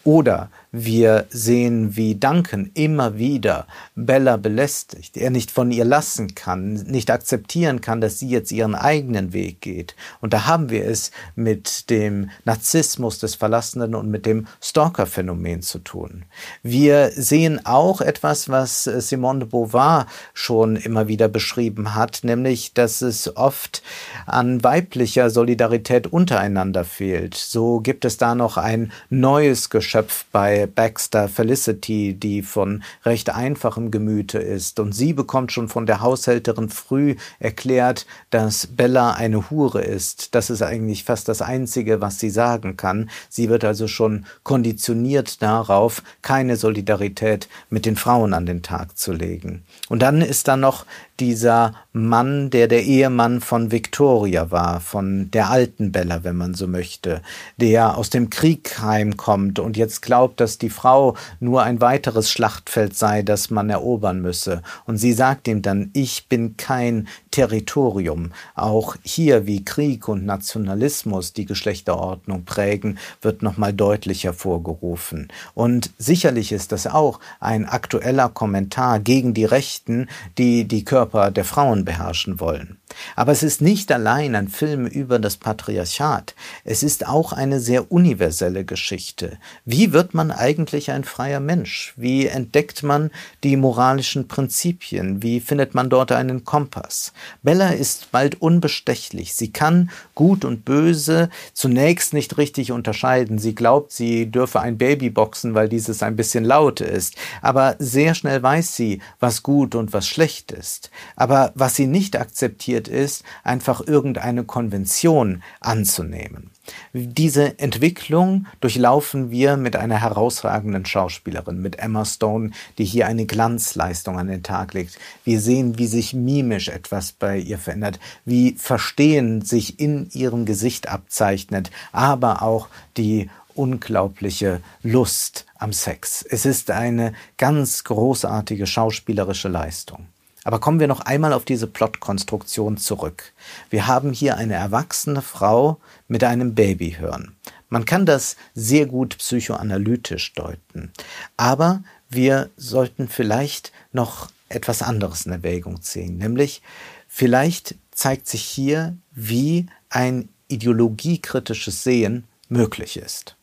Oder 0.03 0.49
wir 0.73 1.27
sehen, 1.29 1.97
wie 1.97 2.15
Duncan 2.15 2.71
immer 2.73 3.19
wieder 3.19 3.67
Bella 3.95 4.39
belästigt, 4.39 5.19
er 5.19 5.31
nicht 5.31 5.51
von 5.51 5.71
ihr 5.71 5.85
lassen 5.85 6.35
kann, 6.35 6.73
nicht 6.73 7.11
akzeptieren 7.11 7.83
kann, 7.83 8.01
dass 8.01 8.19
sie 8.19 8.29
jetzt 8.31 8.51
ihren 8.51 8.75
eigenen 8.75 9.35
Weg 9.35 9.61
geht. 9.61 9.95
Und 10.23 10.33
da 10.33 10.47
haben 10.47 10.71
wir 10.71 10.87
es 10.87 11.11
mit 11.37 11.91
dem 11.91 12.31
Narzissmus 12.47 13.19
des 13.19 13.35
Verlassenen 13.35 13.95
und 13.95 14.11
mit 14.11 14.25
dem 14.25 14.47
Stalker-Phänomen 14.63 15.61
zu 15.61 15.79
tun. 15.79 16.25
Wir 16.63 17.11
sehen 17.11 17.67
auch 17.67 18.01
etwas, 18.01 18.49
was 18.49 18.85
Simone 18.85 19.41
de 19.41 19.49
Beauvoir 19.49 20.07
schon 20.33 20.77
immer 20.77 21.07
wieder 21.07 21.29
beschrieben 21.29 21.95
hat, 21.95 22.21
nämlich, 22.23 22.73
dass 22.73 23.03
es 23.03 23.37
oft 23.37 23.83
an 24.25 24.65
weiblicher 24.65 25.29
Solidarität 25.29 26.07
untereinander 26.07 26.85
fehlt. 26.85 27.35
So 27.35 27.81
gibt 27.81 28.07
es 28.07 28.17
da 28.17 28.35
noch 28.35 28.57
ein 28.57 28.91
neues 29.11 29.69
Geschöpf 29.69 30.25
bei 30.33 30.62
Baxter 30.67 31.29
Felicity, 31.29 32.15
die 32.15 32.43
von 32.43 32.83
recht 33.05 33.31
einfachem 33.31 33.91
Gemüte 33.91 34.39
ist. 34.39 34.81
Und 34.81 34.93
sie 34.93 35.13
bekommt 35.13 35.53
schon 35.53 35.69
von 35.69 35.87
der 35.87 36.01
Haushälterin 36.01 36.69
früh 36.69 37.17
erklärt, 37.39 38.07
dass 38.31 38.67
Bella 38.67 39.13
eine 39.13 39.51
Hure 39.51 39.83
ist. 39.83 40.35
Das 40.35 40.51
ist 40.51 40.63
eigentlich 40.63 41.05
fast 41.05 41.29
das 41.29 41.43
Einzige, 41.43 42.01
was 42.01 42.19
sie 42.19 42.31
sagen 42.31 42.77
kann. 42.77 43.11
Sie 43.29 43.49
wird 43.49 43.65
also 43.65 43.89
schon 43.89 44.27
konditioniert 44.43 45.43
darauf, 45.43 46.03
keine 46.23 46.57
Solidarität 46.57 47.49
mit 47.71 47.87
den 47.87 47.97
Frauen 47.97 48.35
an 48.35 48.47
den 48.47 48.63
Tag 48.63 48.99
zu 48.99 49.13
legen. 49.13 49.65
Und 49.89 50.01
dann 50.03 50.21
ist 50.21 50.49
da 50.49 50.57
noch 50.57 50.87
dieser 51.21 51.75
Mann, 51.93 52.51
der 52.51 52.69
der 52.69 52.83
Ehemann 52.83 53.41
von 53.41 53.71
Victoria 53.71 54.51
war, 54.51 54.81
von 54.81 55.31
der 55.31 55.51
alten 55.51 55.93
Bella, 55.93 56.25
wenn 56.25 56.37
man 56.37 56.55
so 56.55 56.67
möchte, 56.67 57.23
der 57.59 57.97
aus 57.97 58.11
dem 58.11 58.29
Krieg 58.29 58.81
heimkommt 58.81 59.59
und 59.59 59.77
jetzt 59.77 60.03
glaubt, 60.03 60.41
dass 60.41 60.52
die 60.59 60.71
Frau 60.71 61.17
nur 61.41 61.63
ein 61.63 61.81
weiteres 61.81 62.31
Schlachtfeld 62.31 62.97
sei, 62.97 63.23
das 63.23 63.51
man 63.51 63.71
erobern 63.71 64.21
müsse. 64.21 64.63
Und 64.87 64.99
sie 64.99 65.13
sagt 65.13 65.49
ihm 65.49 65.63
dann, 65.63 65.91
ich 65.93 66.29
bin 66.29 66.57
kein 66.57 67.09
Territorium. 67.31 68.33
Auch 68.55 68.97
hier, 69.03 69.47
wie 69.47 69.65
Krieg 69.65 70.09
und 70.09 70.27
Nationalismus 70.27 71.33
die 71.33 71.47
Geschlechterordnung 71.47 72.45
prägen, 72.45 72.99
wird 73.21 73.43
nochmal 73.43 73.73
deutlich 73.73 74.25
hervorgerufen. 74.25 75.29
Und 75.55 75.91
sicherlich 75.99 76.53
ist 76.53 76.73
das 76.73 76.87
auch 76.87 77.21
ein 77.41 77.67
aktueller 77.67 78.29
Kommentar 78.29 79.01
gegen 79.01 79.35
die 79.35 79.45
Rechten, 79.45 80.09
die 80.39 80.65
die 80.65 80.85
Körper 80.85 81.31
der 81.31 81.45
Frauen 81.45 81.85
beherrschen 81.85 82.41
wollen. 82.41 82.79
Aber 83.17 83.33
es 83.33 83.43
ist 83.43 83.61
nicht 83.61 83.91
allein 83.91 84.35
ein 84.35 84.49
Film 84.49 84.87
über 84.87 85.19
das 85.19 85.37
Patriarchat. 85.37 86.35
Es 86.65 86.83
ist 86.83 87.07
auch 87.07 87.33
eine 87.33 87.61
sehr 87.61 87.91
universelle 87.91 88.65
Geschichte. 88.65 89.39
Wie 89.65 89.93
wird 89.93 90.15
man 90.15 90.31
eigentlich 90.43 90.91
ein 90.91 91.05
freier 91.05 91.39
Mensch? 91.39 91.95
Wie 91.97 92.27
entdeckt 92.27 92.83
man 92.83 93.11
die 93.45 93.57
moralischen 93.57 94.27
Prinzipien? 94.27 95.23
Wie 95.23 95.41
findet 95.41 95.75
man 95.75 95.89
dort 95.89 96.11
einen 96.11 96.45
Kompass? 96.45 97.13
Bella 97.43 97.71
ist 97.71 98.11
bald 98.11 98.43
unbestechlich. 98.43 99.35
Sie 99.35 99.53
kann 99.53 99.91
Gut 100.15 100.45
und 100.45 100.65
Böse 100.65 101.31
zunächst 101.55 102.13
nicht 102.13 102.39
richtig 102.39 102.73
unterscheiden. 102.73 103.39
Sie 103.39 103.55
glaubt, 103.55 103.93
sie 103.93 104.31
dürfe 104.31 104.61
ein 104.61 104.79
Baby 104.79 105.11
boxen, 105.11 105.55
weil 105.55 105.69
dieses 105.69 106.03
ein 106.03 106.17
bisschen 106.17 106.45
laut 106.45 106.81
ist. 106.81 107.15
Aber 107.41 107.77
sehr 107.79 108.15
schnell 108.15 108.43
weiß 108.43 108.75
sie, 108.75 109.01
was 109.21 109.43
gut 109.43 109.75
und 109.77 109.93
was 109.93 110.09
schlecht 110.09 110.51
ist. 110.51 110.91
Aber 111.15 111.53
was 111.55 111.77
sie 111.77 111.87
nicht 111.87 112.17
akzeptiert, 112.17 112.89
ist, 112.89 113.23
einfach 113.45 113.87
irgendeine 113.87 114.45
Konvention 114.45 115.43
anzunehmen. 115.61 116.52
Diese 116.93 117.59
Entwicklung 117.59 118.47
durchlaufen 118.61 119.31
wir 119.31 119.57
mit 119.57 119.77
einer 119.77 120.01
herausragenden 120.01 120.85
Schauspielerin, 120.85 121.61
mit 121.61 121.79
Emma 121.79 122.05
Stone, 122.05 122.51
die 122.79 122.85
hier 122.85 123.07
eine 123.07 123.27
Glanzleistung 123.27 124.19
an 124.19 124.29
den 124.29 124.43
Tag 124.43 124.75
legt. 124.75 124.99
Wir 125.25 125.41
sehen, 125.41 125.79
wie 125.79 125.87
sich 125.87 126.15
mimisch 126.15 126.69
etwas 126.69 127.13
bei 127.13 127.39
ihr 127.39 127.59
verändert, 127.59 127.99
wie 128.25 128.55
Verstehen 128.59 129.43
sich 129.43 129.81
in 129.81 130.09
ihrem 130.13 130.45
Gesicht 130.45 130.89
abzeichnet, 130.89 131.71
aber 131.91 132.43
auch 132.43 132.69
die 132.97 133.29
unglaubliche 133.55 134.61
Lust 134.83 135.47
am 135.57 135.73
Sex. 135.73 136.23
Es 136.23 136.47
ist 136.47 136.71
eine 136.71 137.13
ganz 137.39 137.85
großartige 137.85 138.67
schauspielerische 138.67 139.49
Leistung. 139.49 140.07
Aber 140.45 140.59
kommen 140.59 140.81
wir 140.81 140.89
noch 140.89 141.01
einmal 141.01 141.33
auf 141.33 141.45
diese 141.45 141.67
Plotkonstruktion 141.67 142.77
zurück. 142.77 143.33
Wir 143.71 143.87
haben 143.87 144.13
hier 144.13 144.37
eine 144.37 144.55
erwachsene 144.55 145.23
Frau 145.23 145.79
mit 146.09 146.25
einem 146.25 146.55
Babyhirn. 146.55 147.37
Man 147.69 147.85
kann 147.85 148.07
das 148.07 148.37
sehr 148.55 148.87
gut 148.87 149.19
psychoanalytisch 149.19 150.35
deuten. 150.35 150.93
Aber 151.37 151.83
wir 152.11 152.51
sollten 152.57 153.09
vielleicht 153.09 153.73
noch 153.93 154.29
etwas 154.49 154.83
anderes 154.83 155.27
in 155.27 155.33
Erwägung 155.33 155.81
ziehen, 155.81 156.19
nämlich 156.19 156.61
vielleicht 157.09 157.77
zeigt 157.91 158.29
sich 158.29 158.43
hier, 158.43 158.97
wie 159.13 159.67
ein 159.89 160.29
ideologiekritisches 160.49 161.83
Sehen 161.83 162.25
möglich 162.49 162.99
ist. 162.99 163.37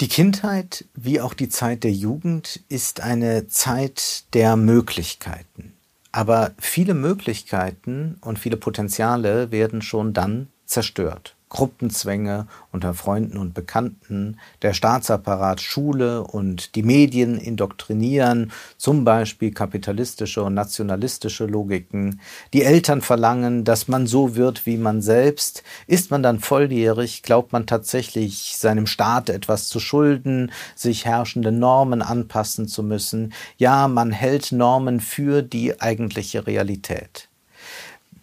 Die 0.00 0.08
Kindheit 0.08 0.84
wie 0.94 1.20
auch 1.20 1.34
die 1.34 1.48
Zeit 1.48 1.82
der 1.82 1.92
Jugend 1.92 2.60
ist 2.68 3.00
eine 3.00 3.48
Zeit 3.48 4.24
der 4.34 4.56
Möglichkeiten. 4.56 5.72
Aber 6.16 6.52
viele 6.56 6.94
Möglichkeiten 6.94 8.16
und 8.22 8.38
viele 8.38 8.56
Potenziale 8.56 9.50
werden 9.50 9.82
schon 9.82 10.14
dann 10.14 10.48
zerstört. 10.64 11.35
Gruppenzwänge 11.48 12.48
unter 12.72 12.92
Freunden 12.92 13.38
und 13.38 13.54
Bekannten, 13.54 14.38
der 14.62 14.72
Staatsapparat, 14.72 15.60
Schule 15.60 16.24
und 16.24 16.74
die 16.74 16.82
Medien 16.82 17.38
indoktrinieren, 17.38 18.50
zum 18.76 19.04
Beispiel 19.04 19.52
kapitalistische 19.52 20.42
und 20.42 20.54
nationalistische 20.54 21.46
Logiken. 21.46 22.20
Die 22.52 22.64
Eltern 22.64 23.00
verlangen, 23.00 23.64
dass 23.64 23.86
man 23.86 24.06
so 24.08 24.34
wird 24.34 24.66
wie 24.66 24.76
man 24.76 25.02
selbst. 25.02 25.62
Ist 25.86 26.10
man 26.10 26.22
dann 26.22 26.40
volljährig, 26.40 27.22
glaubt 27.22 27.52
man 27.52 27.66
tatsächlich, 27.66 28.56
seinem 28.56 28.86
Staat 28.86 29.30
etwas 29.30 29.68
zu 29.68 29.78
schulden, 29.78 30.50
sich 30.74 31.04
herrschende 31.04 31.52
Normen 31.52 32.02
anpassen 32.02 32.66
zu 32.66 32.82
müssen. 32.82 33.32
Ja, 33.56 33.86
man 33.86 34.10
hält 34.10 34.50
Normen 34.50 35.00
für 35.00 35.42
die 35.42 35.80
eigentliche 35.80 36.46
Realität. 36.46 37.28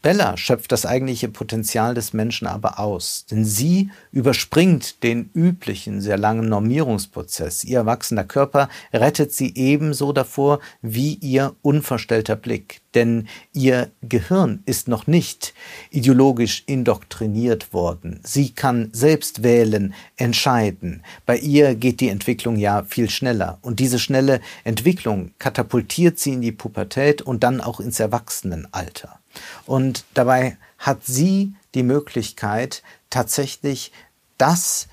Bella 0.04 0.36
schöpft 0.36 0.74
das 0.74 0.86
eigentliche 0.86 1.30
Potenzial 1.30 1.94
des 1.94 2.12
Menschen 2.12 2.46
aber 2.46 2.78
aus, 2.78 3.26
denn 3.32 3.46
sie 3.46 3.90
überspringt 4.12 5.02
den 5.02 5.30
üblichen, 5.34 6.02
sehr 6.02 6.18
langen 6.18 6.50
Normierungsprozess. 6.50 7.64
Ihr 7.64 7.78
erwachsener 7.80 8.26
Körper 8.26 8.68
rettet 8.92 9.32
sie 9.32 9.56
ebenso 9.56 10.12
davor 10.12 10.60
wie 10.82 11.14
ihr 11.16 11.56
unverstellter 11.62 12.36
Blick, 12.36 12.83
denn 12.96 13.28
ihr 13.54 13.92
Gehirn 14.02 14.62
ist 14.66 14.88
noch 14.88 15.08
nicht 15.08 15.54
ideologisch 15.90 16.64
indoktriniert 16.66 17.74
worden. 17.74 18.20
Sie 18.24 18.52
kann 18.52 18.90
selbst 18.94 19.44
wählen, 19.44 19.94
entscheiden. 20.18 21.04
Bei 21.26 21.38
ihr 21.38 21.76
geht 21.76 22.00
die 22.00 22.10
Entwicklung 22.10 22.58
ja 22.58 22.84
viel 22.84 23.10
schneller 23.10 23.60
und 23.62 23.80
diese 23.80 24.00
schnelle 24.00 24.42
Entwicklung 24.64 25.32
katapultiert 25.40 26.20
sie 26.20 26.34
in 26.34 26.42
die 26.42 26.52
Pubertät 26.52 27.22
und 27.22 27.44
dann 27.44 27.62
auch 27.62 27.80
ins 27.80 28.00
Erwachsenenalter. 28.00 29.20
Und 29.66 30.06
dabei 30.14 30.58
hat 30.78 31.06
sie 31.06 31.54
die 31.74 31.84
Möglichkeit, 31.84 32.84
tatsächlich 33.10 33.92
das 34.38 34.88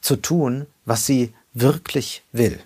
zu 0.00 0.16
tun, 0.16 0.66
was 0.84 1.06
sie 1.06 1.32
wirklich 1.54 2.22
will. 2.32 2.60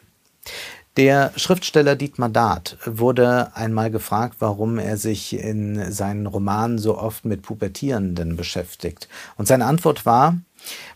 Der 1.00 1.32
Schriftsteller 1.34 1.96
Dietmar 1.96 2.28
Dart 2.28 2.76
wurde 2.84 3.56
einmal 3.56 3.90
gefragt, 3.90 4.36
warum 4.40 4.78
er 4.78 4.98
sich 4.98 5.32
in 5.32 5.90
seinen 5.90 6.26
Romanen 6.26 6.76
so 6.76 6.98
oft 6.98 7.24
mit 7.24 7.40
Pubertierenden 7.40 8.36
beschäftigt. 8.36 9.08
Und 9.38 9.48
seine 9.48 9.64
Antwort 9.64 10.04
war, 10.04 10.36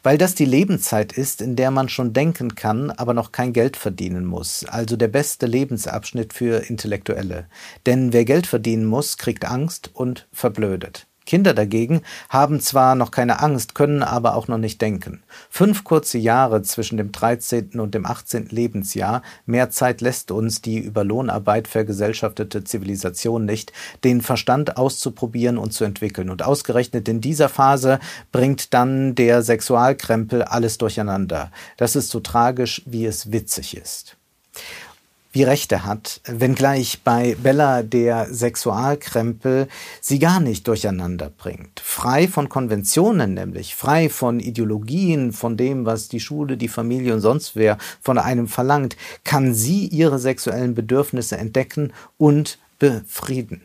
weil 0.02 0.18
das 0.18 0.34
die 0.34 0.44
Lebenszeit 0.44 1.14
ist, 1.14 1.40
in 1.40 1.56
der 1.56 1.70
man 1.70 1.88
schon 1.88 2.12
denken 2.12 2.54
kann, 2.54 2.90
aber 2.90 3.14
noch 3.14 3.32
kein 3.32 3.54
Geld 3.54 3.78
verdienen 3.78 4.26
muss, 4.26 4.66
also 4.66 4.96
der 4.96 5.08
beste 5.08 5.46
Lebensabschnitt 5.46 6.34
für 6.34 6.68
Intellektuelle. 6.68 7.46
Denn 7.86 8.12
wer 8.12 8.26
Geld 8.26 8.46
verdienen 8.46 8.84
muss, 8.84 9.16
kriegt 9.16 9.46
Angst 9.46 9.90
und 9.94 10.28
verblödet. 10.34 11.06
Kinder 11.26 11.54
dagegen 11.54 12.02
haben 12.28 12.60
zwar 12.60 12.94
noch 12.94 13.10
keine 13.10 13.40
Angst, 13.40 13.74
können 13.74 14.02
aber 14.02 14.34
auch 14.34 14.48
noch 14.48 14.58
nicht 14.58 14.80
denken. 14.82 15.22
Fünf 15.48 15.84
kurze 15.84 16.18
Jahre 16.18 16.62
zwischen 16.62 16.96
dem 16.96 17.12
13. 17.12 17.80
und 17.80 17.94
dem 17.94 18.06
18. 18.06 18.48
Lebensjahr, 18.50 19.22
mehr 19.46 19.70
Zeit 19.70 20.00
lässt 20.00 20.30
uns 20.30 20.60
die 20.60 20.78
über 20.78 21.04
Lohnarbeit 21.04 21.68
vergesellschaftete 21.68 22.64
Zivilisation 22.64 23.44
nicht, 23.44 23.72
den 24.04 24.20
Verstand 24.20 24.76
auszuprobieren 24.76 25.58
und 25.58 25.72
zu 25.72 25.84
entwickeln. 25.84 26.30
Und 26.30 26.42
ausgerechnet 26.42 27.08
in 27.08 27.20
dieser 27.20 27.48
Phase 27.48 27.98
bringt 28.32 28.74
dann 28.74 29.14
der 29.14 29.42
Sexualkrempel 29.42 30.42
alles 30.42 30.78
durcheinander. 30.78 31.50
Das 31.76 31.96
ist 31.96 32.10
so 32.10 32.20
tragisch, 32.20 32.82
wie 32.87 33.06
es 33.06 33.32
witzig 33.32 33.76
ist 33.76 34.16
wie 35.35 35.42
Rechte 35.42 35.85
hat, 35.85 36.20
wenngleich 36.27 37.03
bei 37.03 37.37
Bella 37.42 37.83
der 37.83 38.33
Sexualkrempel 38.33 39.66
sie 40.01 40.20
gar 40.20 40.38
nicht 40.38 40.68
durcheinander 40.68 41.29
bringt. 41.29 41.81
Frei 41.81 42.29
von 42.29 42.49
Konventionen 42.49 43.35
nämlich, 43.35 43.75
frei 43.75 44.09
von 44.09 44.38
Ideologien, 44.38 45.33
von 45.33 45.57
dem, 45.57 45.87
was 45.87 46.09
die 46.09 46.20
Schule, 46.20 46.57
die 46.57 46.68
Familie 46.68 47.14
und 47.14 47.20
sonst 47.20 47.57
wer 47.57 47.79
von 48.01 48.16
einem 48.16 48.47
verlangt, 48.47 48.97
kann 49.25 49.55
sie 49.55 49.88
ihre 49.88 50.20
sexuellen 50.20 50.77
Bedürfnisse 50.77 51.37
entdecken 51.37 51.92
und 52.16 52.59
befrieden. 52.79 53.62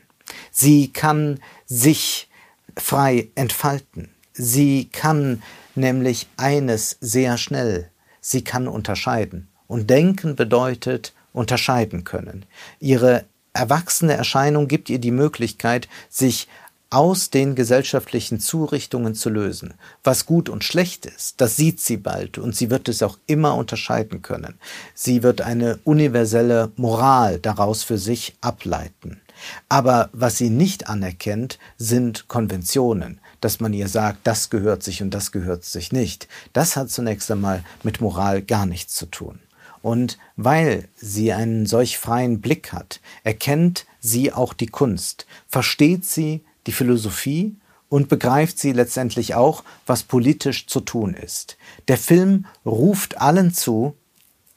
Sie 0.50 0.92
kann 0.92 1.40
sich 1.68 2.30
frei 2.76 3.30
entfalten. 3.36 4.10
Sie 4.34 4.90
kann 4.92 5.44
nämlich 5.76 6.28
eines 6.36 6.98
sehr 7.00 7.38
schnell. 7.38 7.92
Sie 8.22 8.44
kann 8.44 8.68
unterscheiden. 8.68 9.50
Und 9.68 9.92
denken 9.92 10.36
bedeutet 10.36 11.14
unterscheiden 11.34 12.04
können. 12.04 12.46
Ihre 12.80 13.26
erwachsene 13.54 14.13
Erscheinung 14.13 14.68
gibt 14.68 14.89
ihr 14.89 15.00
die 15.00 15.12
Möglichkeit, 15.12 15.88
sich 16.10 16.48
aus 16.92 17.30
den 17.30 17.54
gesellschaftlichen 17.54 18.39
Zurichtungen 18.39 19.13
zu 19.13 19.30
lösen. 19.30 19.76
Was 20.04 20.26
gut 20.26 20.50
und 20.50 20.63
schlecht 20.63 21.06
ist, 21.06 21.39
das 21.39 21.56
sieht 21.56 21.80
sie 21.80 21.98
bald 21.98 22.38
und 22.39 22.56
sie 22.56 22.72
wird 22.72 22.89
es 22.89 23.04
auch 23.04 23.18
immer 23.28 23.56
unterscheiden 23.56 24.22
können. 24.24 24.56
Sie 24.96 25.22
wird 25.22 25.42
eine 25.42 25.80
universelle 25.84 26.72
Moral 26.78 27.39
daraus 27.39 27.84
für 27.84 28.00
sich 28.00 28.36
ableiten. 28.42 29.22
Aber 29.70 30.10
was 30.13 30.38
sie 30.38 30.50
nicht 30.50 30.89
anerkennt, 30.89 31.60
sind 31.78 32.28
Konventionen, 32.28 33.22
dass 33.39 33.60
man 33.60 33.72
ihr 33.74 33.88
sagt, 33.88 34.20
das 34.26 34.50
gehört 34.50 34.84
sich 34.84 35.02
und 35.02 35.13
das 35.13 35.32
gehört 35.32 35.63
sich 35.63 35.92
nicht. 35.92 36.28
Das 36.54 36.76
hat 36.76 36.89
zunächst 36.89 37.32
einmal 37.32 37.63
mit 37.84 38.02
Moral 38.02 38.42
gar 38.42 38.65
nichts 38.65 38.96
zu 38.96 39.06
tun. 39.06 39.39
Und 39.82 40.18
weil 40.36 40.89
sie 40.96 41.32
einen 41.34 41.65
solch 41.65 41.98
freien 41.98 42.42
Blick 42.42 42.74
hat, 42.74 43.00
erkennt 43.24 43.86
sie 44.00 44.34
auch 44.34 44.54
die 44.54 44.68
Kunst, 44.68 45.26
versteht 45.48 46.06
sie 46.06 46.44
die 46.68 46.72
Philosophie 46.72 47.56
und 47.88 48.10
begreift 48.10 48.60
sie 48.60 48.72
letztendlich 48.72 49.36
auch, 49.36 49.63
was 49.86 50.04
politisch 50.04 50.68
zu 50.68 50.80
tun 50.80 51.13
ist. 51.13 51.58
Der 51.88 51.98
Film 51.98 52.46
ruft 52.65 53.20
allen 53.20 53.54
zu, 53.54 53.96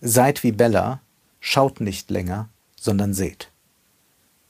seid 0.00 0.42
wie 0.42 0.52
Bella, 0.52 1.00
schaut 1.40 1.80
nicht 1.80 2.10
länger, 2.10 2.48
sondern 2.76 3.14
seht. 3.14 3.48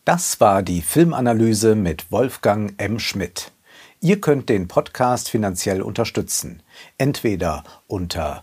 Das 0.04 0.40
war 0.40 0.62
die 0.62 0.82
Filmanalyse 0.82 1.76
mit 1.76 2.11
Wolfgang 2.11 2.74
M. 2.78 2.98
Schmidt. 2.98 3.52
Ihr 4.00 4.20
könnt 4.20 4.48
den 4.48 4.66
Podcast 4.66 5.30
finanziell 5.30 5.80
unterstützen, 5.80 6.61
entweder 6.98 7.62
unter 7.87 8.42